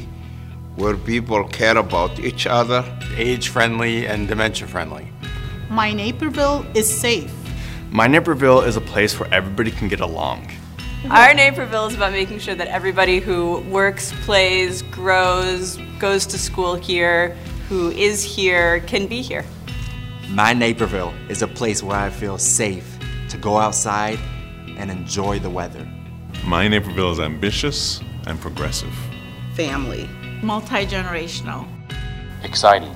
where 0.77 0.97
people 0.97 1.47
care 1.49 1.77
about 1.77 2.19
each 2.19 2.47
other. 2.47 2.83
Age 3.15 3.49
friendly 3.49 4.07
and 4.07 4.27
dementia 4.27 4.65
friendly. 4.65 5.07
My 5.69 5.93
Naperville 5.93 6.65
is 6.73 6.89
safe. 6.89 7.31
My 7.91 8.07
Naperville 8.07 8.61
is 8.61 8.77
a 8.77 8.81
place 8.81 9.19
where 9.19 9.31
everybody 9.31 9.69
can 9.69 9.89
get 9.89 9.99
along. 9.99 10.49
Our 11.11 11.35
Naperville 11.35 11.85
is 11.85 11.93
about 11.93 12.13
making 12.13 12.39
sure 12.39 12.55
that 12.55 12.67
everybody 12.67 13.19
who 13.19 13.59
works, 13.69 14.11
plays, 14.25 14.81
grows, 14.81 15.77
goes 15.99 16.25
to 16.25 16.39
school 16.39 16.73
here, 16.73 17.37
who 17.67 17.91
is 17.91 18.23
here, 18.23 18.79
can 18.81 19.07
be 19.07 19.21
here. 19.21 19.43
My 20.29 20.53
Naperville 20.53 21.13
is 21.29 21.41
a 21.41 21.47
place 21.47 21.83
where 21.83 21.97
I 21.97 22.09
feel 22.09 22.37
safe 22.37 22.97
to 23.29 23.37
go 23.37 23.57
outside 23.57 24.19
and 24.77 24.89
enjoy 24.89 25.39
the 25.39 25.49
weather. 25.49 25.85
My 26.45 26.67
Naperville 26.67 27.11
is 27.11 27.19
ambitious 27.19 28.01
and 28.25 28.39
progressive. 28.39 28.93
Family. 29.53 30.09
Multi-generational. 30.41 31.67
Exciting. 32.43 32.95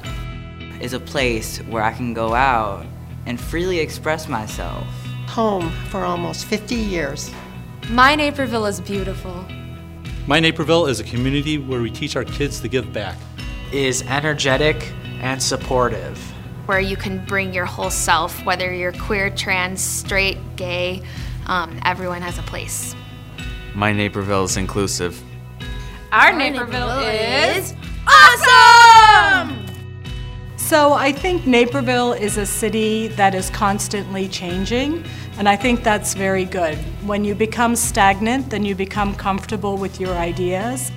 Is 0.80 0.94
a 0.94 1.00
place 1.00 1.58
where 1.64 1.84
I 1.84 1.92
can 1.92 2.14
go 2.14 2.34
out 2.34 2.86
and 3.26 3.40
freely 3.40 3.80
express 3.80 4.28
myself. 4.28 4.88
Home 5.28 5.70
for 5.90 6.06
almost 6.06 6.46
50 6.46 6.76
years. 6.76 7.32
My 7.90 8.16
Naperville 8.16 8.66
is 8.68 8.80
beautiful. 8.80 9.46
My 10.28 10.40
Naperville 10.40 10.86
is 10.86 11.00
a 11.00 11.04
community 11.04 11.58
where 11.58 11.82
we 11.82 11.90
teach 11.90 12.16
our 12.16 12.24
kids 12.24 12.62
to 12.62 12.68
give 12.68 12.94
back. 12.94 13.18
Is 13.72 14.02
energetic 14.04 14.92
and 15.22 15.42
supportive. 15.42 16.18
Where 16.66 16.82
you 16.82 16.98
can 16.98 17.26
bring 17.26 17.54
your 17.54 17.66
whole 17.66 17.90
self, 17.90 18.46
whether 18.46 18.74
you're 18.74 18.92
queer, 18.92 19.30
trans, 19.30 19.82
straight, 19.82 20.38
gay, 20.58 21.04
um, 21.46 21.80
everyone 21.86 22.22
has 22.22 22.38
a 22.38 22.42
place. 22.42 22.94
My 23.74 23.94
Naperville 23.94 24.44
is 24.44 24.58
inclusive. 24.58 25.24
Our, 26.12 26.32
Our 26.32 26.38
Naperville, 26.38 26.88
Naperville 26.88 27.58
is 27.58 27.74
awesome! 28.06 29.66
So 30.58 30.92
I 30.92 31.14
think 31.14 31.48
Naperville 31.48 32.12
is 32.12 32.36
a 32.36 32.46
city 32.46 33.08
that 33.10 33.34
is 33.34 33.50
constantly 33.52 34.28
changing, 34.28 35.06
and 35.38 35.48
I 35.48 35.56
think 35.56 35.82
that's 35.82 36.14
very 36.14 36.44
good. 36.44 36.78
When 37.06 37.24
you 37.24 37.36
become 37.36 37.78
stagnant, 37.78 38.50
then 38.50 38.66
you 38.66 38.76
become 38.76 39.16
comfortable 39.16 39.78
with 39.78 40.02
your 40.02 40.14
ideas. 40.16 40.92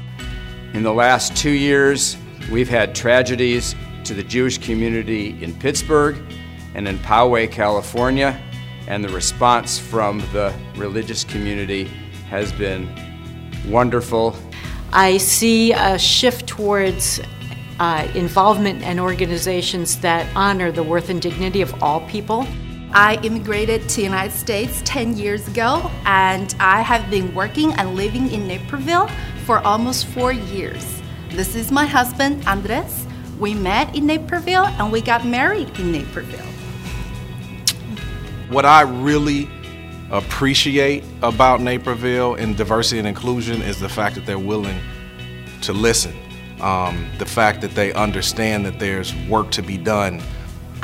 In 0.73 0.83
the 0.83 0.93
last 0.93 1.37
two 1.37 1.51
years, 1.51 2.17
we've 2.51 2.69
had 2.69 2.95
tragedies 2.95 3.75
to 4.05 4.15
the 4.15 4.23
Jewish 4.23 4.59
community 4.59 5.43
in 5.43 5.55
Pittsburgh 5.59 6.17
and 6.75 6.87
in 6.87 6.99
Poway, 6.99 7.51
California, 7.51 8.41
and 8.87 9.03
the 9.03 9.09
response 9.09 9.79
from 9.79 10.21
the 10.33 10.55
religious 10.77 11.25
community 11.25 11.85
has 12.29 12.53
been 12.53 12.89
wonderful. 13.69 14.37
I 14.93 15.17
see 15.17 15.73
a 15.73 15.99
shift 15.99 16.47
towards 16.47 17.21
uh, 17.81 18.09
involvement 18.15 18.83
and 18.83 19.01
organizations 19.01 19.99
that 20.01 20.29
honor 20.37 20.71
the 20.71 20.83
worth 20.83 21.09
and 21.09 21.21
dignity 21.21 21.63
of 21.63 21.83
all 21.83 22.01
people. 22.09 22.47
I 22.93 23.19
immigrated 23.25 23.89
to 23.89 23.97
the 23.97 24.03
United 24.03 24.33
States 24.33 24.81
10 24.85 25.17
years 25.17 25.49
ago 25.49 25.91
and 26.05 26.55
I 26.61 26.83
have 26.83 27.11
been 27.11 27.35
working 27.35 27.73
and 27.73 27.97
living 27.97 28.31
in 28.31 28.47
Naperville 28.47 29.09
for 29.47 29.59
almost 29.59 30.07
four 30.07 30.33
years. 30.33 30.94
This 31.35 31.57
is 31.57 31.73
my 31.73 31.85
husband, 31.85 32.47
Andres. 32.47 33.09
We 33.41 33.55
met 33.55 33.93
in 33.97 34.07
Naperville 34.07 34.67
and 34.67 34.93
we 34.93 35.01
got 35.01 35.27
married 35.27 35.69
in 35.81 35.91
Naperville. 35.91 36.47
What 38.51 38.65
I 38.65 38.83
really 38.83 39.51
appreciate 40.13 41.03
about 41.25 41.61
Naperville 41.61 42.37
and 42.37 42.57
diversity 42.57 43.01
and 43.01 43.09
inclusion 43.09 43.63
is 43.63 43.81
the 43.81 43.89
fact 43.89 44.15
that 44.15 44.27
they're 44.27 44.39
willing 44.39 44.79
to 45.63 45.73
listen. 45.73 46.17
Um, 46.61 47.11
the 47.19 47.27
fact 47.27 47.63
that 47.63 47.75
they 47.75 47.93
understand 47.95 48.65
that 48.67 48.79
there's 48.79 49.13
work 49.29 49.51
to 49.53 49.63
be 49.63 49.77
done. 49.77 50.23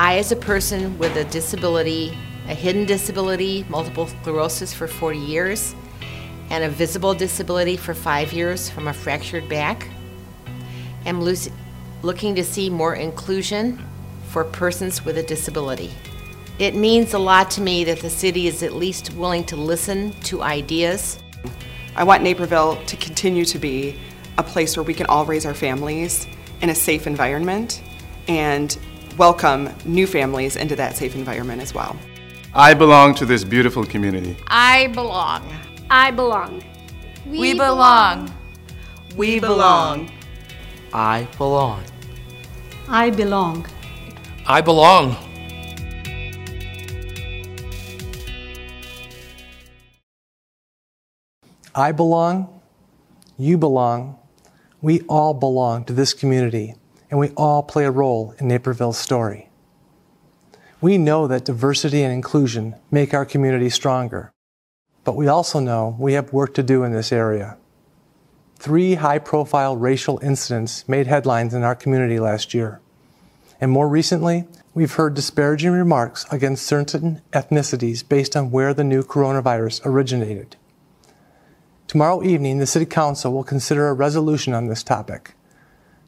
I, 0.00 0.18
as 0.18 0.32
a 0.32 0.36
person 0.36 0.98
with 0.98 1.14
a 1.16 1.22
disability, 1.26 2.18
a 2.48 2.54
hidden 2.54 2.86
disability, 2.86 3.64
multiple 3.68 4.08
sclerosis 4.08 4.74
for 4.74 4.88
40 4.88 5.16
years, 5.16 5.76
and 6.50 6.64
a 6.64 6.68
visible 6.68 7.14
disability 7.14 7.76
for 7.76 7.94
five 7.94 8.32
years 8.32 8.68
from 8.68 8.88
a 8.88 8.92
fractured 8.92 9.48
back, 9.48 9.86
am 11.06 11.22
looking 12.02 12.34
to 12.34 12.44
see 12.44 12.70
more 12.70 12.94
inclusion 12.94 13.84
for 14.28 14.44
persons 14.44 15.04
with 15.04 15.18
a 15.18 15.22
disability. 15.22 15.90
It 16.58 16.74
means 16.74 17.14
a 17.14 17.18
lot 17.18 17.50
to 17.52 17.60
me 17.60 17.84
that 17.84 18.00
the 18.00 18.10
city 18.10 18.46
is 18.46 18.62
at 18.62 18.74
least 18.74 19.14
willing 19.14 19.44
to 19.44 19.56
listen 19.56 20.12
to 20.24 20.42
ideas. 20.42 21.18
I 21.96 22.04
want 22.04 22.22
Naperville 22.22 22.76
to 22.84 22.96
continue 22.96 23.44
to 23.46 23.58
be 23.58 23.98
a 24.38 24.42
place 24.42 24.76
where 24.76 24.84
we 24.84 24.94
can 24.94 25.06
all 25.06 25.24
raise 25.24 25.46
our 25.46 25.54
families 25.54 26.26
in 26.60 26.70
a 26.70 26.74
safe 26.74 27.06
environment 27.06 27.82
and 28.28 28.78
welcome 29.16 29.70
new 29.84 30.06
families 30.06 30.56
into 30.56 30.76
that 30.76 30.96
safe 30.96 31.14
environment 31.14 31.60
as 31.60 31.74
well. 31.74 31.96
I 32.54 32.74
belong 32.74 33.14
to 33.16 33.26
this 33.26 33.44
beautiful 33.44 33.84
community. 33.84 34.36
I 34.48 34.88
belong. 34.88 35.48
I 35.88 36.10
belong. 36.10 36.62
We, 37.26 37.38
we 37.38 37.54
belong. 37.54 38.32
We 39.16 39.40
belong. 39.40 40.10
I 40.92 41.28
belong. 41.38 41.84
I 42.88 43.10
belong. 43.10 43.66
I 44.44 44.60
belong. 44.60 45.16
I 51.72 51.92
belong, 51.92 52.60
you 53.38 53.56
belong, 53.56 54.18
we 54.82 55.02
all 55.02 55.32
belong 55.32 55.84
to 55.84 55.92
this 55.92 56.12
community, 56.12 56.74
and 57.08 57.20
we 57.20 57.28
all 57.36 57.62
play 57.62 57.84
a 57.84 57.92
role 57.92 58.34
in 58.40 58.48
Naperville's 58.48 58.98
story. 58.98 59.48
We 60.80 60.98
know 60.98 61.28
that 61.28 61.44
diversity 61.44 62.02
and 62.02 62.12
inclusion 62.12 62.74
make 62.90 63.14
our 63.14 63.24
community 63.24 63.70
stronger, 63.70 64.32
but 65.04 65.14
we 65.14 65.28
also 65.28 65.60
know 65.60 65.94
we 66.00 66.14
have 66.14 66.32
work 66.32 66.52
to 66.54 66.64
do 66.64 66.82
in 66.82 66.90
this 66.90 67.12
area. 67.12 67.56
Three 68.60 68.96
high 68.96 69.18
profile 69.18 69.74
racial 69.74 70.20
incidents 70.22 70.86
made 70.86 71.06
headlines 71.06 71.54
in 71.54 71.62
our 71.62 71.74
community 71.74 72.20
last 72.20 72.52
year. 72.52 72.82
And 73.58 73.70
more 73.70 73.88
recently, 73.88 74.44
we've 74.74 74.92
heard 74.92 75.14
disparaging 75.14 75.70
remarks 75.70 76.26
against 76.30 76.66
certain 76.66 77.22
ethnicities 77.32 78.06
based 78.06 78.36
on 78.36 78.50
where 78.50 78.74
the 78.74 78.84
new 78.84 79.02
coronavirus 79.02 79.80
originated. 79.86 80.56
Tomorrow 81.86 82.22
evening, 82.22 82.58
the 82.58 82.66
City 82.66 82.84
Council 82.84 83.32
will 83.32 83.44
consider 83.44 83.88
a 83.88 83.94
resolution 83.94 84.52
on 84.52 84.66
this 84.66 84.82
topic. 84.82 85.32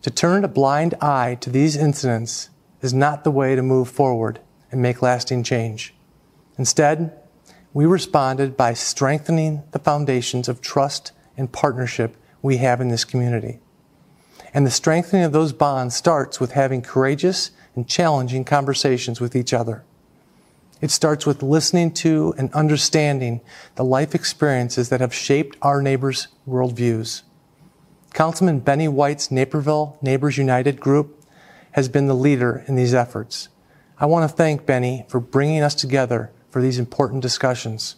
To 0.03 0.11
turn 0.11 0.45
a 0.45 0.49
blind 0.49 0.93
eye 1.01 1.39
to 1.41 1.49
these 1.49 1.75
incidents 1.75 2.51
is 2.83 2.93
not 2.93 3.25
the 3.25 3.31
way 3.31 3.57
to 3.57 3.63
move 3.63 3.89
forward 3.89 4.41
and 4.71 4.83
make 4.83 5.01
lasting 5.01 5.43
change. 5.43 5.95
Instead, 6.59 7.19
we 7.73 7.87
responded 7.87 8.59
by 8.59 8.75
strengthening 8.75 9.63
the 9.71 9.79
foundations 9.79 10.51
of 10.51 10.61
trust 10.61 11.13
and 11.39 11.51
partnership 11.51 12.19
we 12.43 12.59
have 12.59 12.81
in 12.81 12.89
this 12.89 13.05
community. 13.05 13.61
And 14.53 14.67
the 14.67 14.71
strengthening 14.71 15.25
of 15.25 15.33
those 15.33 15.53
bonds 15.53 15.97
starts 15.97 16.39
with 16.39 16.53
having 16.53 16.83
courageous 16.83 17.53
and 17.75 17.89
challenging 17.89 18.45
conversations 18.45 19.21
with 19.21 19.35
each 19.35 19.55
other. 19.55 19.85
It 20.83 20.91
starts 20.91 21.25
with 21.25 21.43
listening 21.43 21.93
to 21.95 22.35
and 22.37 22.53
understanding 22.53 23.41
the 23.77 23.85
life 23.85 24.15
experiences 24.15 24.89
that 24.89 25.01
have 25.01 25.15
shaped 25.15 25.57
our 25.63 25.81
neighbors' 25.81 26.27
worldviews. 26.47 27.23
Councilman 28.13 28.59
Benny 28.59 28.89
White's 28.89 29.31
Naperville 29.31 29.97
Neighbors 30.03 30.37
United 30.37 30.81
group 30.81 31.25
has 31.71 31.89
been 31.89 32.09
the 32.09 32.15
leader 32.15 32.65
in 32.67 32.75
these 32.75 32.93
efforts. 32.93 33.49
I 33.99 34.07
want 34.07 34.29
to 34.29 34.37
thank 34.37 34.67
Benny 34.67 35.07
for 35.09 35.21
bringing 35.21 35.63
us 35.63 35.75
together 35.75 36.31
for 36.51 36.61
these 36.61 36.79
important 36.79 37.23
discussions. 37.23 37.97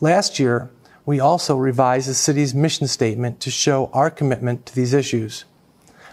Last 0.00 0.38
year, 0.38 0.70
we 1.04 1.20
also 1.20 1.56
revised 1.56 2.08
the 2.08 2.14
city's 2.14 2.54
mission 2.54 2.86
statement 2.86 3.40
to 3.40 3.50
show 3.50 3.90
our 3.92 4.10
commitment 4.10 4.66
to 4.66 4.74
these 4.74 4.94
issues. 4.94 5.44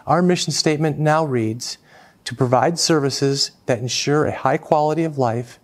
Our 0.07 0.21
mission 0.21 0.51
statement 0.51 0.97
now 0.97 1.25
reads 1.25 1.77
to 2.25 2.35
provide 2.35 2.79
services 2.79 3.51
that 3.65 3.79
ensure 3.79 4.25
a 4.25 4.35
high 4.35 4.57
quality 4.57 5.03
of 5.03 5.17
life 5.17 5.59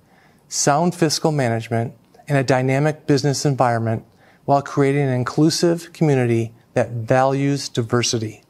sound 0.48 0.96
fiscal 0.96 1.32
management, 1.32 1.94
and 2.28 2.38
a 2.38 2.44
dynamic 2.44 3.06
business 3.06 3.46
environment 3.46 4.04
while 4.46 4.62
creating 4.62 5.02
an 5.02 5.14
inclusive 5.14 5.92
community 5.94 6.54
that 6.74 6.92
values 6.92 7.70
diversity. 7.70 8.44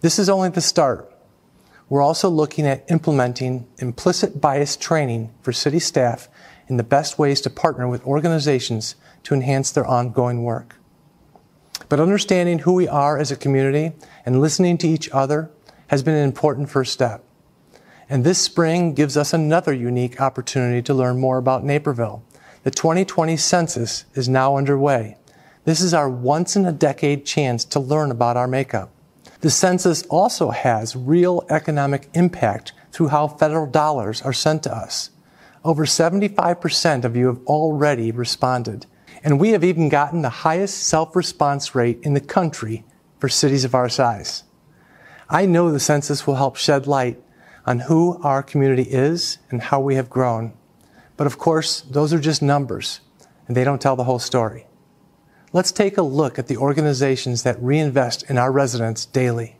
This 0.00 0.18
is 0.18 0.28
only 0.28 0.50
the 0.50 0.60
start. 0.60 1.12
We're 1.88 2.02
also 2.02 2.28
looking 2.28 2.66
at 2.66 2.90
implementing 2.90 3.66
implicit 3.78 4.40
bias 4.40 4.76
training 4.76 5.32
for 5.42 5.52
city 5.52 5.78
staff 5.78 6.28
in 6.68 6.76
the 6.76 6.84
best 6.84 7.18
ways 7.18 7.40
to 7.40 7.50
partner 7.50 7.88
with 7.88 8.04
organizations 8.04 8.94
to 9.24 9.34
enhance 9.34 9.70
their 9.70 9.86
ongoing 9.86 10.42
work. 10.42 10.76
But 11.88 12.00
understanding 12.00 12.60
who 12.60 12.74
we 12.74 12.86
are 12.86 13.18
as 13.18 13.30
a 13.30 13.36
community 13.36 13.92
and 14.26 14.40
listening 14.40 14.78
to 14.78 14.88
each 14.88 15.10
other 15.10 15.50
has 15.88 16.02
been 16.02 16.14
an 16.14 16.24
important 16.24 16.68
first 16.68 16.92
step. 16.92 17.24
And 18.10 18.24
this 18.24 18.38
spring 18.38 18.94
gives 18.94 19.16
us 19.16 19.32
another 19.32 19.72
unique 19.72 20.20
opportunity 20.20 20.82
to 20.82 20.94
learn 20.94 21.18
more 21.18 21.38
about 21.38 21.64
Naperville. 21.64 22.22
The 22.62 22.70
2020 22.70 23.36
census 23.36 24.04
is 24.14 24.28
now 24.28 24.56
underway. 24.56 25.16
This 25.64 25.80
is 25.80 25.94
our 25.94 26.08
once 26.08 26.56
in 26.56 26.64
a 26.64 26.72
decade 26.72 27.26
chance 27.26 27.64
to 27.66 27.80
learn 27.80 28.10
about 28.10 28.36
our 28.36 28.48
makeup. 28.48 28.90
The 29.40 29.50
census 29.50 30.02
also 30.04 30.50
has 30.50 30.96
real 30.96 31.44
economic 31.48 32.08
impact 32.14 32.72
through 32.90 33.08
how 33.08 33.28
federal 33.28 33.66
dollars 33.66 34.22
are 34.22 34.32
sent 34.32 34.62
to 34.64 34.74
us. 34.74 35.10
Over 35.68 35.84
75% 35.84 37.04
of 37.04 37.14
you 37.14 37.26
have 37.26 37.44
already 37.44 38.10
responded. 38.10 38.86
And 39.22 39.38
we 39.38 39.50
have 39.50 39.62
even 39.62 39.90
gotten 39.90 40.22
the 40.22 40.30
highest 40.30 40.78
self 40.84 41.14
response 41.14 41.74
rate 41.74 41.98
in 42.02 42.14
the 42.14 42.22
country 42.22 42.86
for 43.18 43.28
cities 43.28 43.66
of 43.66 43.74
our 43.74 43.90
size. 43.90 44.44
I 45.28 45.44
know 45.44 45.70
the 45.70 45.78
census 45.78 46.26
will 46.26 46.36
help 46.36 46.56
shed 46.56 46.86
light 46.86 47.22
on 47.66 47.80
who 47.80 48.18
our 48.22 48.42
community 48.42 48.84
is 48.84 49.36
and 49.50 49.60
how 49.60 49.78
we 49.78 49.96
have 49.96 50.08
grown. 50.08 50.54
But 51.18 51.26
of 51.26 51.36
course, 51.36 51.82
those 51.82 52.14
are 52.14 52.18
just 52.18 52.40
numbers, 52.40 53.00
and 53.46 53.54
they 53.54 53.62
don't 53.62 53.82
tell 53.82 53.94
the 53.94 54.04
whole 54.04 54.18
story. 54.18 54.66
Let's 55.52 55.70
take 55.70 55.98
a 55.98 56.02
look 56.02 56.38
at 56.38 56.46
the 56.46 56.56
organizations 56.56 57.42
that 57.42 57.62
reinvest 57.62 58.22
in 58.30 58.38
our 58.38 58.50
residents 58.50 59.04
daily. 59.04 59.57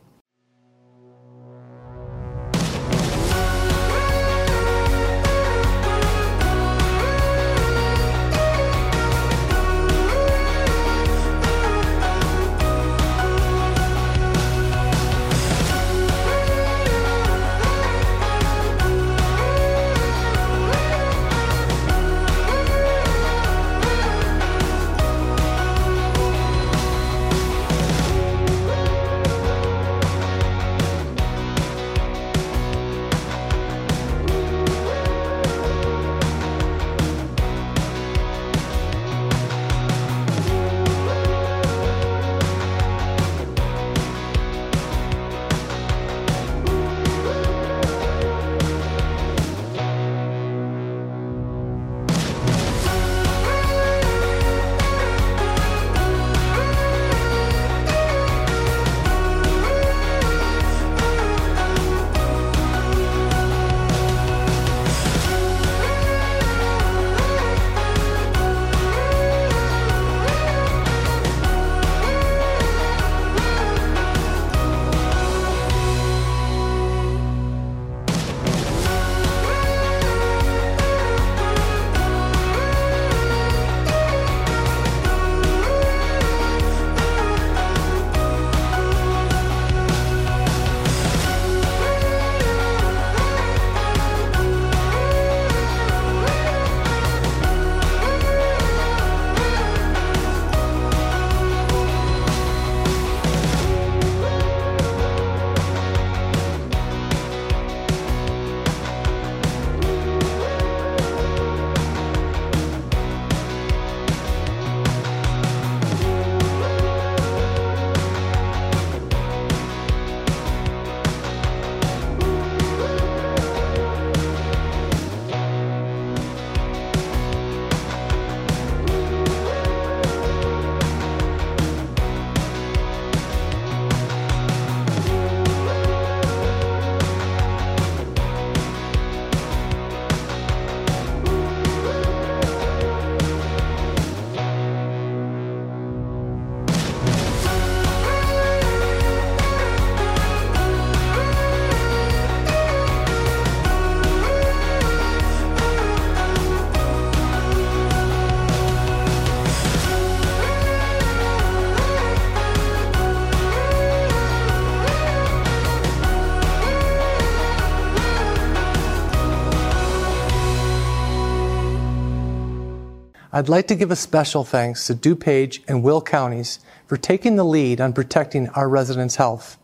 I'd 173.31 173.47
like 173.47 173.67
to 173.67 173.75
give 173.75 173.91
a 173.91 173.95
special 173.95 174.43
thanks 174.43 174.87
to 174.87 174.95
DuPage 174.95 175.61
and 175.67 175.83
Will 175.83 176.01
counties 176.01 176.59
for 176.87 176.97
taking 176.97 177.35
the 177.35 177.43
lead 177.43 177.79
on 177.79 177.93
protecting 177.93 178.49
our 178.49 178.67
residents' 178.67 179.17
health. 179.17 179.59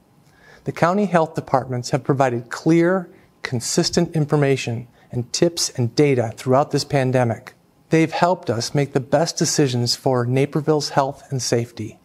The 0.65 0.71
county 0.71 1.06
health 1.06 1.34
departments 1.34 1.89
have 1.89 2.04
provided 2.04 2.51
clear, 2.51 3.10
consistent 3.41 4.15
information 4.15 4.88
and 5.12 5.34
tips 5.34 5.69
and 5.69 5.95
data 5.95 6.32
throughout 6.38 6.69
this 6.69 6.84
pandemic. 6.84 7.56
They've 7.89 8.12
helped 8.12 8.51
us 8.51 8.75
make 8.75 8.93
the 8.93 8.99
best 8.99 9.36
decisions 9.36 9.95
for 9.95 10.28
Naperville's 10.28 10.89
health 10.89 11.23
and 11.32 11.41
safety. 11.41 11.97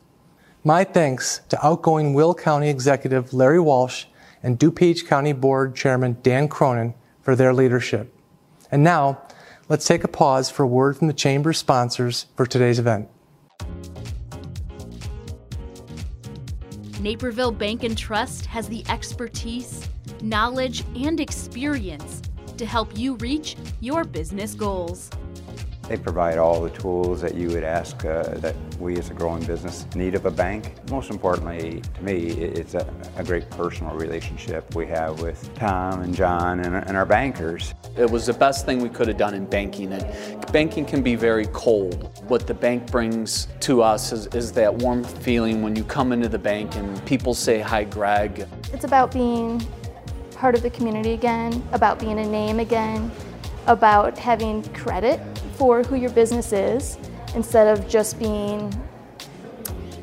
My 0.64 0.83
thanks 0.83 1.42
to 1.51 1.66
outgoing 1.66 2.14
Will 2.14 2.35
County 2.35 2.70
Executive 2.70 3.35
Larry 3.35 3.61
Walsh 3.61 4.07
and 4.42 4.59
DuPage 4.59 5.07
County 5.07 5.35
Board 5.35 5.77
Chairman 5.77 6.16
Dan 6.23 6.49
Cronin 6.49 6.94
for 7.20 7.37
their 7.37 7.53
leadership. 7.53 8.14
And 8.70 8.83
now, 8.83 9.20
let's 9.70 9.87
take 9.87 10.04
a 10.04 10.09
pause 10.09 10.50
for 10.50 10.64
a 10.64 10.66
word 10.66 10.98
from 10.98 11.06
the 11.06 11.14
Chamber 11.14 11.54
sponsors 11.54 12.26
for 12.37 12.44
today's 12.44 12.78
event. 12.78 13.09
Naperville 17.00 17.52
Bank 17.52 17.83
and 17.83 17.96
Trust 17.96 18.44
has 18.44 18.68
the 18.68 18.85
expertise, 18.90 19.88
knowledge, 20.20 20.85
and 20.94 21.18
experience 21.18 22.20
to 22.59 22.66
help 22.66 22.98
you 22.98 23.14
reach 23.16 23.56
your 23.80 24.04
business 24.04 24.54
goals. 24.54 25.09
They 25.90 25.96
provide 25.96 26.38
all 26.38 26.62
the 26.62 26.70
tools 26.70 27.20
that 27.20 27.35
you 27.35 27.48
would 27.48 27.64
ask 27.64 28.05
uh, 28.05 28.22
that 28.35 28.55
we 28.79 28.96
as 28.96 29.11
a 29.11 29.12
growing 29.12 29.42
business 29.42 29.88
need 29.96 30.14
of 30.14 30.24
a 30.24 30.31
bank. 30.31 30.72
Most 30.88 31.11
importantly, 31.11 31.83
to 31.94 32.03
me, 32.05 32.29
it's 32.29 32.74
a, 32.74 32.88
a 33.16 33.24
great 33.24 33.50
personal 33.50 33.96
relationship 33.96 34.72
we 34.76 34.87
have 34.87 35.20
with 35.20 35.53
Tom 35.57 36.03
and 36.03 36.14
John 36.14 36.61
and, 36.61 36.76
and, 36.76 36.96
our 36.96 37.05
bankers. 37.05 37.74
It 37.98 38.09
was 38.09 38.26
the 38.26 38.33
best 38.33 38.66
thing 38.66 38.79
we 38.79 38.88
could 38.88 39.09
have 39.09 39.16
done 39.16 39.35
in 39.35 39.46
banking. 39.46 39.92
And 39.92 40.53
banking 40.53 40.85
can 40.85 41.03
be 41.03 41.16
very 41.16 41.46
cold. 41.46 42.22
What 42.29 42.46
the 42.46 42.55
bank 42.55 42.88
brings 42.92 43.48
to 43.59 43.83
us 43.83 44.12
is, 44.12 44.29
is 44.29 44.53
that 44.53 44.72
warm 44.72 45.03
feeling 45.03 45.61
when 45.61 45.74
you 45.74 45.83
come 45.83 46.12
into 46.12 46.29
the 46.29 46.38
bank 46.38 46.76
and 46.76 47.05
people 47.05 47.35
say, 47.35 47.59
Hi, 47.59 47.83
Greg. 47.83 48.46
It's 48.72 48.85
about 48.85 49.11
being 49.11 49.61
part 50.37 50.55
of 50.55 50.62
the 50.62 50.70
community 50.70 51.14
again, 51.14 51.68
about 51.72 51.98
being 51.98 52.20
a 52.20 52.29
name 52.29 52.61
again, 52.61 53.11
about 53.66 54.16
having 54.16 54.62
credit 54.72 55.20
for 55.61 55.83
who 55.83 55.94
your 55.94 56.09
business 56.12 56.55
is 56.55 56.96
instead 57.35 57.66
of 57.66 57.87
just 57.87 58.18
being, 58.18 58.73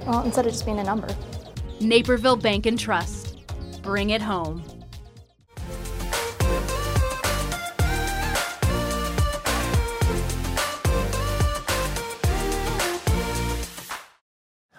well, 0.06 0.22
instead 0.24 0.46
of 0.46 0.52
just 0.52 0.66
being 0.66 0.78
a 0.78 0.84
number. 0.84 1.08
Naperville 1.80 2.36
Bank 2.36 2.68
and 2.68 2.78
Trust. 2.78 3.40
Bring 3.82 4.12
it 4.12 4.22
home. 4.22 4.64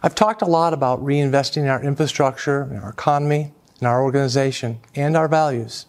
I've 0.01 0.15
talked 0.15 0.43
a 0.43 0.47
lot 0.47 0.73
about 0.75 1.05
reinvesting 1.05 1.63
in 1.63 1.67
our 1.67 1.83
infrastructure, 1.83 2.63
in 2.71 2.77
our 2.77 2.91
economy, 2.91 3.53
in 3.81 3.87
our 3.89 4.01
organization, 4.05 4.79
and 4.95 5.17
our 5.17 5.27
values. 5.27 5.87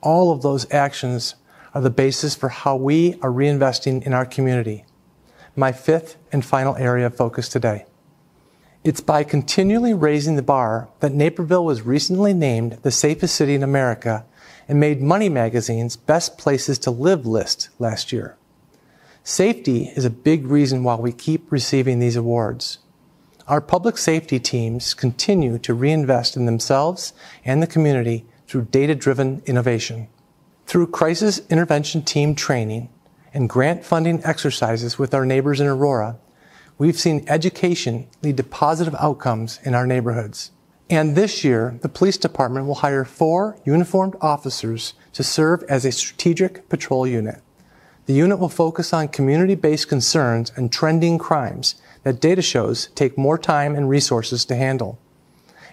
All 0.00 0.32
of 0.32 0.40
those 0.40 0.72
actions 0.72 1.34
are 1.76 1.82
the 1.82 1.90
basis 1.90 2.34
for 2.34 2.48
how 2.48 2.74
we 2.74 3.12
are 3.20 3.30
reinvesting 3.30 4.02
in 4.06 4.14
our 4.14 4.24
community. 4.24 4.86
My 5.54 5.72
fifth 5.72 6.16
and 6.32 6.42
final 6.42 6.74
area 6.76 7.04
of 7.04 7.14
focus 7.14 7.50
today. 7.50 7.84
It's 8.82 9.02
by 9.02 9.24
continually 9.24 9.92
raising 9.92 10.36
the 10.36 10.42
bar 10.42 10.88
that 11.00 11.12
Naperville 11.12 11.66
was 11.66 11.82
recently 11.82 12.32
named 12.32 12.78
the 12.80 12.90
safest 12.90 13.34
city 13.34 13.54
in 13.54 13.62
America 13.62 14.24
and 14.66 14.80
made 14.80 15.02
Money 15.02 15.28
Magazine's 15.28 15.96
Best 15.96 16.38
Places 16.38 16.78
to 16.78 16.90
Live 16.90 17.26
list 17.26 17.68
last 17.78 18.10
year. 18.10 18.38
Safety 19.22 19.92
is 19.94 20.06
a 20.06 20.10
big 20.10 20.46
reason 20.46 20.82
why 20.82 20.94
we 20.94 21.12
keep 21.12 21.52
receiving 21.52 21.98
these 21.98 22.16
awards. 22.16 22.78
Our 23.48 23.60
public 23.60 23.98
safety 23.98 24.40
teams 24.40 24.94
continue 24.94 25.58
to 25.58 25.74
reinvest 25.74 26.38
in 26.38 26.46
themselves 26.46 27.12
and 27.44 27.62
the 27.62 27.66
community 27.66 28.24
through 28.46 28.68
data 28.70 28.94
driven 28.94 29.42
innovation. 29.44 30.08
Through 30.66 30.88
crisis 30.88 31.40
intervention 31.48 32.02
team 32.02 32.34
training 32.34 32.88
and 33.32 33.48
grant 33.48 33.84
funding 33.84 34.20
exercises 34.24 34.98
with 34.98 35.14
our 35.14 35.24
neighbors 35.24 35.60
in 35.60 35.68
Aurora, 35.68 36.18
we've 36.76 36.98
seen 36.98 37.24
education 37.28 38.08
lead 38.20 38.36
to 38.38 38.42
positive 38.42 38.96
outcomes 38.98 39.60
in 39.62 39.76
our 39.76 39.86
neighborhoods. 39.86 40.50
And 40.90 41.14
this 41.14 41.44
year, 41.44 41.78
the 41.82 41.88
police 41.88 42.16
department 42.16 42.66
will 42.66 42.76
hire 42.76 43.04
four 43.04 43.56
uniformed 43.64 44.16
officers 44.20 44.94
to 45.12 45.22
serve 45.22 45.62
as 45.68 45.84
a 45.84 45.92
strategic 45.92 46.68
patrol 46.68 47.06
unit. 47.06 47.42
The 48.06 48.14
unit 48.14 48.40
will 48.40 48.48
focus 48.48 48.92
on 48.92 49.06
community-based 49.06 49.88
concerns 49.88 50.50
and 50.56 50.72
trending 50.72 51.16
crimes 51.16 51.76
that 52.02 52.20
data 52.20 52.42
shows 52.42 52.88
take 52.96 53.16
more 53.16 53.38
time 53.38 53.76
and 53.76 53.88
resources 53.88 54.44
to 54.46 54.56
handle. 54.56 54.98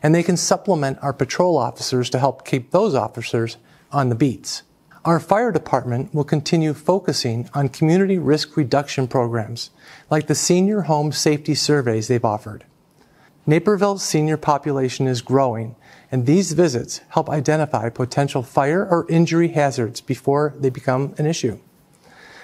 And 0.03 0.13
they 0.13 0.23
can 0.23 0.37
supplement 0.37 0.99
our 1.01 1.13
patrol 1.13 1.57
officers 1.57 2.11
to 2.11 2.19
help 2.19 2.45
keep 2.45 2.69
those 2.69 2.93
officers 2.93 3.57
on 3.91 4.09
the 4.09 4.15
beats. 4.15 4.61
Our 5.05 5.19
fire 5.19 5.51
department 5.51 6.13
will 6.13 6.23
continue 6.23 6.73
focusing 6.73 7.49
on 7.53 7.67
community 7.67 8.17
risk 8.17 8.55
reduction 8.55 9.05
programs, 9.09 9.69
like 10.09 10.27
the 10.27 10.35
senior 10.35 10.83
home 10.83 11.11
safety 11.11 11.55
surveys 11.55 12.07
they've 12.07 12.23
offered. 12.23 12.63
Naperville's 13.45 14.01
senior 14.01 14.37
population 14.37 15.05
is 15.05 15.21
growing, 15.21 15.75
and 16.09 16.25
these 16.25 16.53
visits 16.53 17.01
help 17.09 17.29
identify 17.29 17.89
potential 17.89 18.43
fire 18.43 18.87
or 18.89 19.05
injury 19.09 19.49
hazards 19.49 19.99
before 19.99 20.53
they 20.57 20.69
become 20.69 21.13
an 21.17 21.25
issue. 21.25 21.59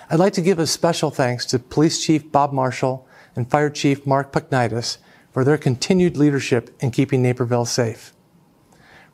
I'd 0.10 0.20
like 0.20 0.34
to 0.34 0.42
give 0.42 0.60
a 0.60 0.68
special 0.68 1.12
thanks 1.12 1.46
to 1.46 1.60
Police 1.60 2.04
Chief 2.04 2.30
Bob 2.30 2.52
Marshall 2.52 3.08
and 3.38 3.50
Fire 3.50 3.70
Chief 3.70 4.06
Mark 4.06 4.34
Puknaitis 4.34 4.98
for 5.32 5.46
their 5.46 5.58
continued 5.58 6.18
leadership 6.18 6.76
in 6.82 6.92
keeping 6.92 7.22
Naperville 7.22 7.64
safe. 7.64 8.12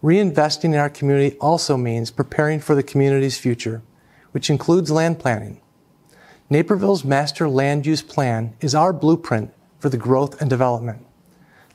Reinvesting 0.04 0.66
in 0.66 0.76
our 0.76 0.90
community 0.90 1.38
also 1.40 1.78
means 1.78 2.12
preparing 2.12 2.60
for 2.60 2.76
the 2.76 2.84
community's 2.84 3.38
future, 3.38 3.82
which 4.32 4.50
includes 4.50 4.92
land 4.92 5.20
planning. 5.20 5.62
Naperville's 6.50 7.04
master 7.04 7.50
land 7.50 7.86
use 7.86 8.02
plan 8.02 8.54
is 8.62 8.76
our 8.76 8.94
blueprint 8.94 9.52
for 9.80 9.90
the 9.90 9.98
growth 9.98 10.40
and 10.42 10.50
development. 10.50 11.06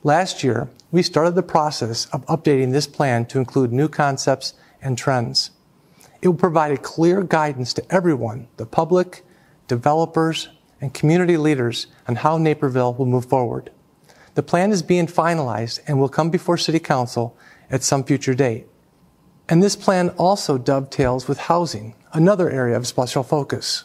Last 0.05 0.45
year, 0.45 0.71
we 0.93 1.03
started 1.03 1.35
the 1.35 1.43
process 1.43 2.07
of 2.07 2.25
updating 2.27 2.73
this 2.73 2.87
plan 2.87 3.27
to 3.27 3.39
include 3.39 3.73
new 3.73 3.89
concepts 3.89 4.55
and 4.81 4.97
trends. 4.97 5.51
It 6.23 6.29
will 6.29 6.37
provide 6.37 6.83
clear 6.83 7.23
guidance 7.23 7.75
to 7.75 7.95
everyone, 7.95 8.49
the 8.57 8.67
public, 8.67 9.25
developers, 9.69 10.49
and 10.81 10.95
community 10.95 11.37
leaders 11.37 11.87
on 12.09 12.17
how 12.17 12.39
Naperville 12.39 12.95
will 12.95 13.07
move 13.07 13.27
forward. 13.27 13.71
The 14.35 14.43
plan 14.43 14.71
is 14.71 14.83
being 14.83 15.07
finalized 15.07 15.81
and 15.87 15.99
will 15.99 16.09
come 16.09 16.31
before 16.31 16.57
City 16.57 16.79
Council 16.79 17.37
at 17.71 17.83
some 17.83 18.05
future 18.05 18.35
date. 18.35 18.67
And 19.49 19.63
this 19.63 19.77
plan 19.77 20.11
also 20.11 20.59
dovetails 20.59 21.27
with 21.27 21.39
housing, 21.39 21.95
another 22.13 22.51
area 22.51 22.77
of 22.77 22.87
special 22.87 23.23
focus. 23.23 23.85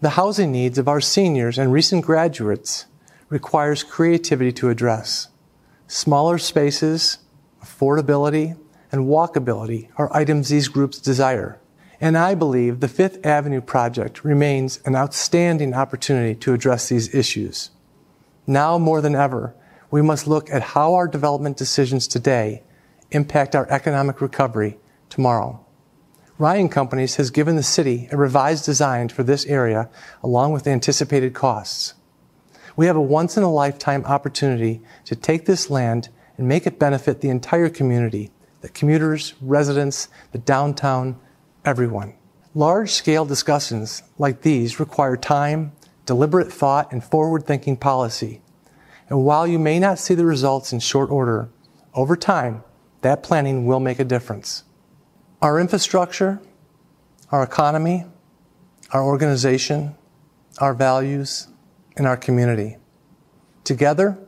The 0.00 0.10
housing 0.10 0.52
needs 0.52 0.76
of 0.78 0.88
our 0.88 1.00
seniors 1.00 1.58
and 1.58 1.72
recent 1.72 2.04
graduates 2.04 2.86
requires 3.28 3.82
creativity 3.82 4.52
to 4.52 4.68
address. 4.68 5.28
Smaller 5.86 6.36
spaces, 6.38 7.18
affordability, 7.62 8.58
and 8.92 9.06
walkability 9.06 9.88
are 9.96 10.14
items 10.14 10.48
these 10.48 10.68
groups 10.68 10.98
desire. 11.00 11.58
And 12.00 12.18
I 12.18 12.34
believe 12.34 12.80
the 12.80 12.88
Fifth 12.88 13.24
Avenue 13.24 13.60
project 13.62 14.22
remains 14.22 14.80
an 14.84 14.94
outstanding 14.94 15.72
opportunity 15.72 16.34
to 16.36 16.52
address 16.52 16.88
these 16.88 17.14
issues. 17.14 17.70
Now 18.46 18.78
more 18.78 19.00
than 19.00 19.14
ever, 19.14 19.54
we 19.90 20.02
must 20.02 20.26
look 20.26 20.50
at 20.50 20.62
how 20.62 20.94
our 20.94 21.08
development 21.08 21.56
decisions 21.56 22.06
today 22.06 22.62
impact 23.10 23.54
our 23.54 23.68
economic 23.70 24.20
recovery 24.20 24.78
tomorrow. 25.08 25.64
Ryan 26.38 26.68
Companies 26.68 27.16
has 27.16 27.30
given 27.30 27.56
the 27.56 27.62
city 27.62 28.08
a 28.12 28.16
revised 28.16 28.64
design 28.64 29.08
for 29.08 29.22
this 29.22 29.46
area 29.46 29.88
along 30.22 30.52
with 30.52 30.66
anticipated 30.66 31.32
costs. 31.32 31.94
We 32.76 32.86
have 32.86 32.96
a 32.96 33.00
once 33.00 33.38
in 33.38 33.42
a 33.42 33.50
lifetime 33.50 34.04
opportunity 34.04 34.82
to 35.06 35.16
take 35.16 35.46
this 35.46 35.70
land 35.70 36.10
and 36.36 36.46
make 36.46 36.66
it 36.66 36.78
benefit 36.78 37.22
the 37.22 37.30
entire 37.30 37.70
community, 37.70 38.30
the 38.60 38.68
commuters, 38.68 39.32
residents, 39.40 40.08
the 40.32 40.38
downtown, 40.38 41.18
everyone. 41.64 42.14
Large 42.54 42.90
scale 42.90 43.24
discussions 43.24 44.02
like 44.18 44.42
these 44.42 44.78
require 44.78 45.16
time, 45.16 45.72
deliberate 46.04 46.52
thought, 46.52 46.92
and 46.92 47.02
forward 47.02 47.46
thinking 47.46 47.78
policy. 47.78 48.42
And 49.08 49.24
while 49.24 49.46
you 49.46 49.58
may 49.58 49.78
not 49.78 49.98
see 49.98 50.14
the 50.14 50.26
results 50.26 50.72
in 50.72 50.80
short 50.80 51.10
order, 51.10 51.48
over 51.94 52.14
time, 52.14 52.62
that 53.06 53.22
planning 53.22 53.66
will 53.66 53.78
make 53.78 54.00
a 54.00 54.04
difference. 54.04 54.64
Our 55.40 55.60
infrastructure, 55.60 56.40
our 57.30 57.44
economy, 57.44 58.04
our 58.90 59.04
organization, 59.04 59.94
our 60.58 60.74
values, 60.74 61.46
and 61.96 62.06
our 62.06 62.16
community. 62.16 62.78
Together, 63.62 64.18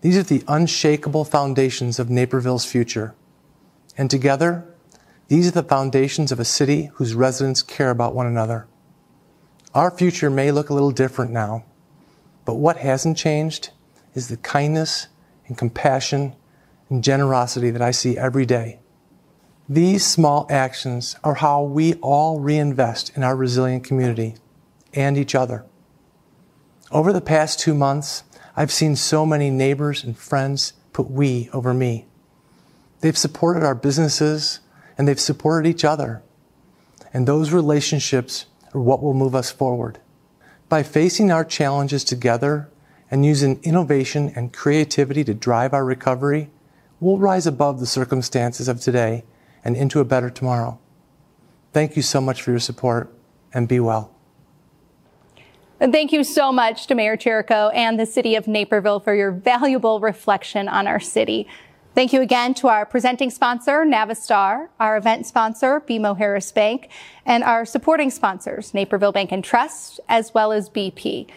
these 0.00 0.16
are 0.16 0.22
the 0.22 0.42
unshakable 0.48 1.24
foundations 1.26 1.98
of 1.98 2.08
Naperville's 2.08 2.64
future. 2.64 3.14
And 3.98 4.10
together, 4.10 4.64
these 5.28 5.48
are 5.48 5.50
the 5.62 5.62
foundations 5.62 6.32
of 6.32 6.40
a 6.40 6.44
city 6.44 6.90
whose 6.94 7.14
residents 7.14 7.60
care 7.60 7.90
about 7.90 8.14
one 8.14 8.26
another. 8.26 8.66
Our 9.74 9.90
future 9.90 10.30
may 10.30 10.52
look 10.52 10.70
a 10.70 10.74
little 10.74 10.90
different 10.90 11.32
now, 11.32 11.64
But 12.46 12.54
what 12.54 12.78
hasn't 12.78 13.18
changed 13.18 13.70
is 14.14 14.28
the 14.28 14.38
kindness 14.38 15.08
and 15.48 15.58
compassion 15.58 16.34
and 16.88 17.02
generosity 17.02 17.70
that 17.70 17.82
I 17.82 17.90
see 17.90 18.16
every 18.16 18.46
day. 18.46 18.78
These 19.68 20.06
small 20.06 20.46
actions 20.48 21.16
are 21.24 21.34
how 21.34 21.62
we 21.62 21.94
all 21.94 22.38
reinvest 22.38 23.16
in 23.16 23.24
our 23.24 23.34
resilient 23.34 23.84
community 23.84 24.36
and 24.94 25.18
each 25.18 25.34
other. 25.34 25.64
Over 26.92 27.12
the 27.12 27.20
past 27.20 27.58
two 27.58 27.74
months, 27.74 28.22
I've 28.56 28.70
seen 28.70 28.94
so 28.94 29.26
many 29.26 29.50
neighbors 29.50 30.04
and 30.04 30.16
friends 30.16 30.72
put 30.92 31.10
we 31.10 31.50
over 31.52 31.74
me. 31.74 32.06
They've 33.00 33.18
supported 33.18 33.64
our 33.64 33.74
businesses 33.74 34.60
and 34.96 35.06
they've 35.06 35.20
supported 35.20 35.68
each 35.68 35.84
other. 35.84 36.22
And 37.12 37.26
those 37.26 37.50
relationships 37.50 38.46
are 38.72 38.80
what 38.80 39.02
will 39.02 39.14
move 39.14 39.34
us 39.34 39.50
forward. 39.50 39.98
By 40.68 40.82
facing 40.82 41.30
our 41.30 41.44
challenges 41.44 42.04
together 42.04 42.68
and 43.10 43.26
using 43.26 43.60
innovation 43.62 44.32
and 44.34 44.52
creativity 44.52 45.24
to 45.24 45.34
drive 45.34 45.74
our 45.74 45.84
recovery, 45.84 46.50
we'll 47.00 47.18
rise 47.18 47.46
above 47.46 47.80
the 47.80 47.86
circumstances 47.86 48.68
of 48.68 48.80
today 48.80 49.24
and 49.64 49.76
into 49.76 50.00
a 50.00 50.04
better 50.04 50.30
tomorrow. 50.30 50.78
Thank 51.72 51.96
you 51.96 52.02
so 52.02 52.20
much 52.20 52.42
for 52.42 52.50
your 52.50 52.60
support 52.60 53.12
and 53.52 53.68
be 53.68 53.80
well. 53.80 54.12
And 55.78 55.92
thank 55.92 56.10
you 56.10 56.24
so 56.24 56.52
much 56.52 56.86
to 56.86 56.94
Mayor 56.94 57.18
Chirico 57.18 57.70
and 57.74 58.00
the 58.00 58.06
City 58.06 58.34
of 58.34 58.48
Naperville 58.48 59.00
for 59.00 59.14
your 59.14 59.30
valuable 59.30 60.00
reflection 60.00 60.68
on 60.68 60.86
our 60.86 61.00
city. 61.00 61.46
Thank 61.94 62.12
you 62.12 62.20
again 62.22 62.54
to 62.54 62.68
our 62.68 62.86
presenting 62.86 63.30
sponsor, 63.30 63.84
Navistar, 63.84 64.68
our 64.80 64.96
event 64.96 65.26
sponsor, 65.26 65.80
BMO 65.80 66.16
Harris 66.16 66.52
Bank, 66.52 66.90
and 67.24 67.44
our 67.44 67.64
supporting 67.64 68.10
sponsors, 68.10 68.72
Naperville 68.72 69.12
Bank 69.12 69.32
and 69.32 69.42
Trust, 69.42 70.00
as 70.08 70.32
well 70.32 70.52
as 70.52 70.70
BP. 70.70 71.28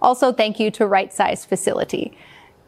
Also, 0.00 0.32
thank 0.32 0.60
you 0.60 0.70
to 0.70 0.86
Right 0.86 1.12
Size 1.12 1.44
Facility. 1.44 2.16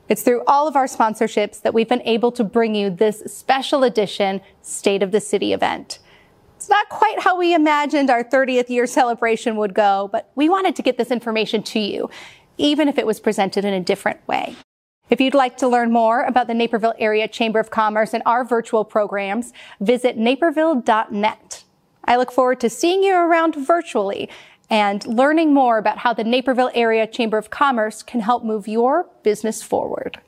It's 0.09 0.23
through 0.23 0.43
all 0.47 0.67
of 0.67 0.75
our 0.75 0.87
sponsorships 0.87 1.61
that 1.63 1.75
we've 1.75 1.89
been 1.89 2.03
able 2.03 2.33
to 2.33 2.45
bring 2.45 2.75
you 2.75 2.89
this 2.89 3.23
special 3.27 3.85
edition 3.85 4.41
State 4.63 5.03
of 5.03 5.13
the 5.13 5.21
City 5.21 5.53
event. 5.53 5.99
It's 6.57 6.69
not 6.69 6.89
quite 6.89 7.21
how 7.21 7.39
we 7.39 7.55
imagined 7.55 8.11
our 8.11 8.25
30th 8.25 8.71
year 8.71 8.87
celebration 8.87 9.57
would 9.57 9.75
go, 9.75 10.09
but 10.11 10.31
we 10.35 10.49
wanted 10.49 10.75
to 10.77 10.83
get 10.83 10.97
this 10.97 11.11
information 11.11 11.63
to 11.65 11.79
you, 11.79 12.11
even 12.57 12.89
if 12.89 12.99
it 12.99 13.07
was 13.07 13.21
presented 13.21 13.65
in 13.65 13.75
a 13.75 13.81
different 13.81 14.27
way. 14.27 14.57
If 15.11 15.21
you'd 15.21 15.35
like 15.35 15.57
to 15.59 15.69
learn 15.69 15.93
more 15.93 16.25
about 16.25 16.49
the 16.49 16.55
Naperville 16.55 16.95
Area 16.99 17.29
Chamber 17.29 17.61
of 17.61 17.71
Commerce 17.71 18.13
and 18.13 18.23
our 18.27 18.45
virtual 18.45 18.85
programs, 18.85 19.53
visit 19.81 20.17
naperville.net. 20.17 21.65
I 22.05 22.17
look 22.17 22.33
forward 22.33 22.61
to 22.61 22.71
seeing 22.71 23.03
you 23.03 23.15
around 23.15 23.55
virtually 23.55 24.29
and 24.71 25.07
learning 25.07 25.55
more 25.55 25.79
about 25.79 25.99
how 25.99 26.13
the 26.13 26.25
Naperville 26.25 26.71
Area 26.75 27.07
Chamber 27.07 27.39
of 27.39 27.51
Commerce 27.51 28.03
can 28.03 28.21
help 28.21 28.45
move 28.45 28.69
your 28.69 29.09
business 29.23 29.63
forward. 29.63 30.21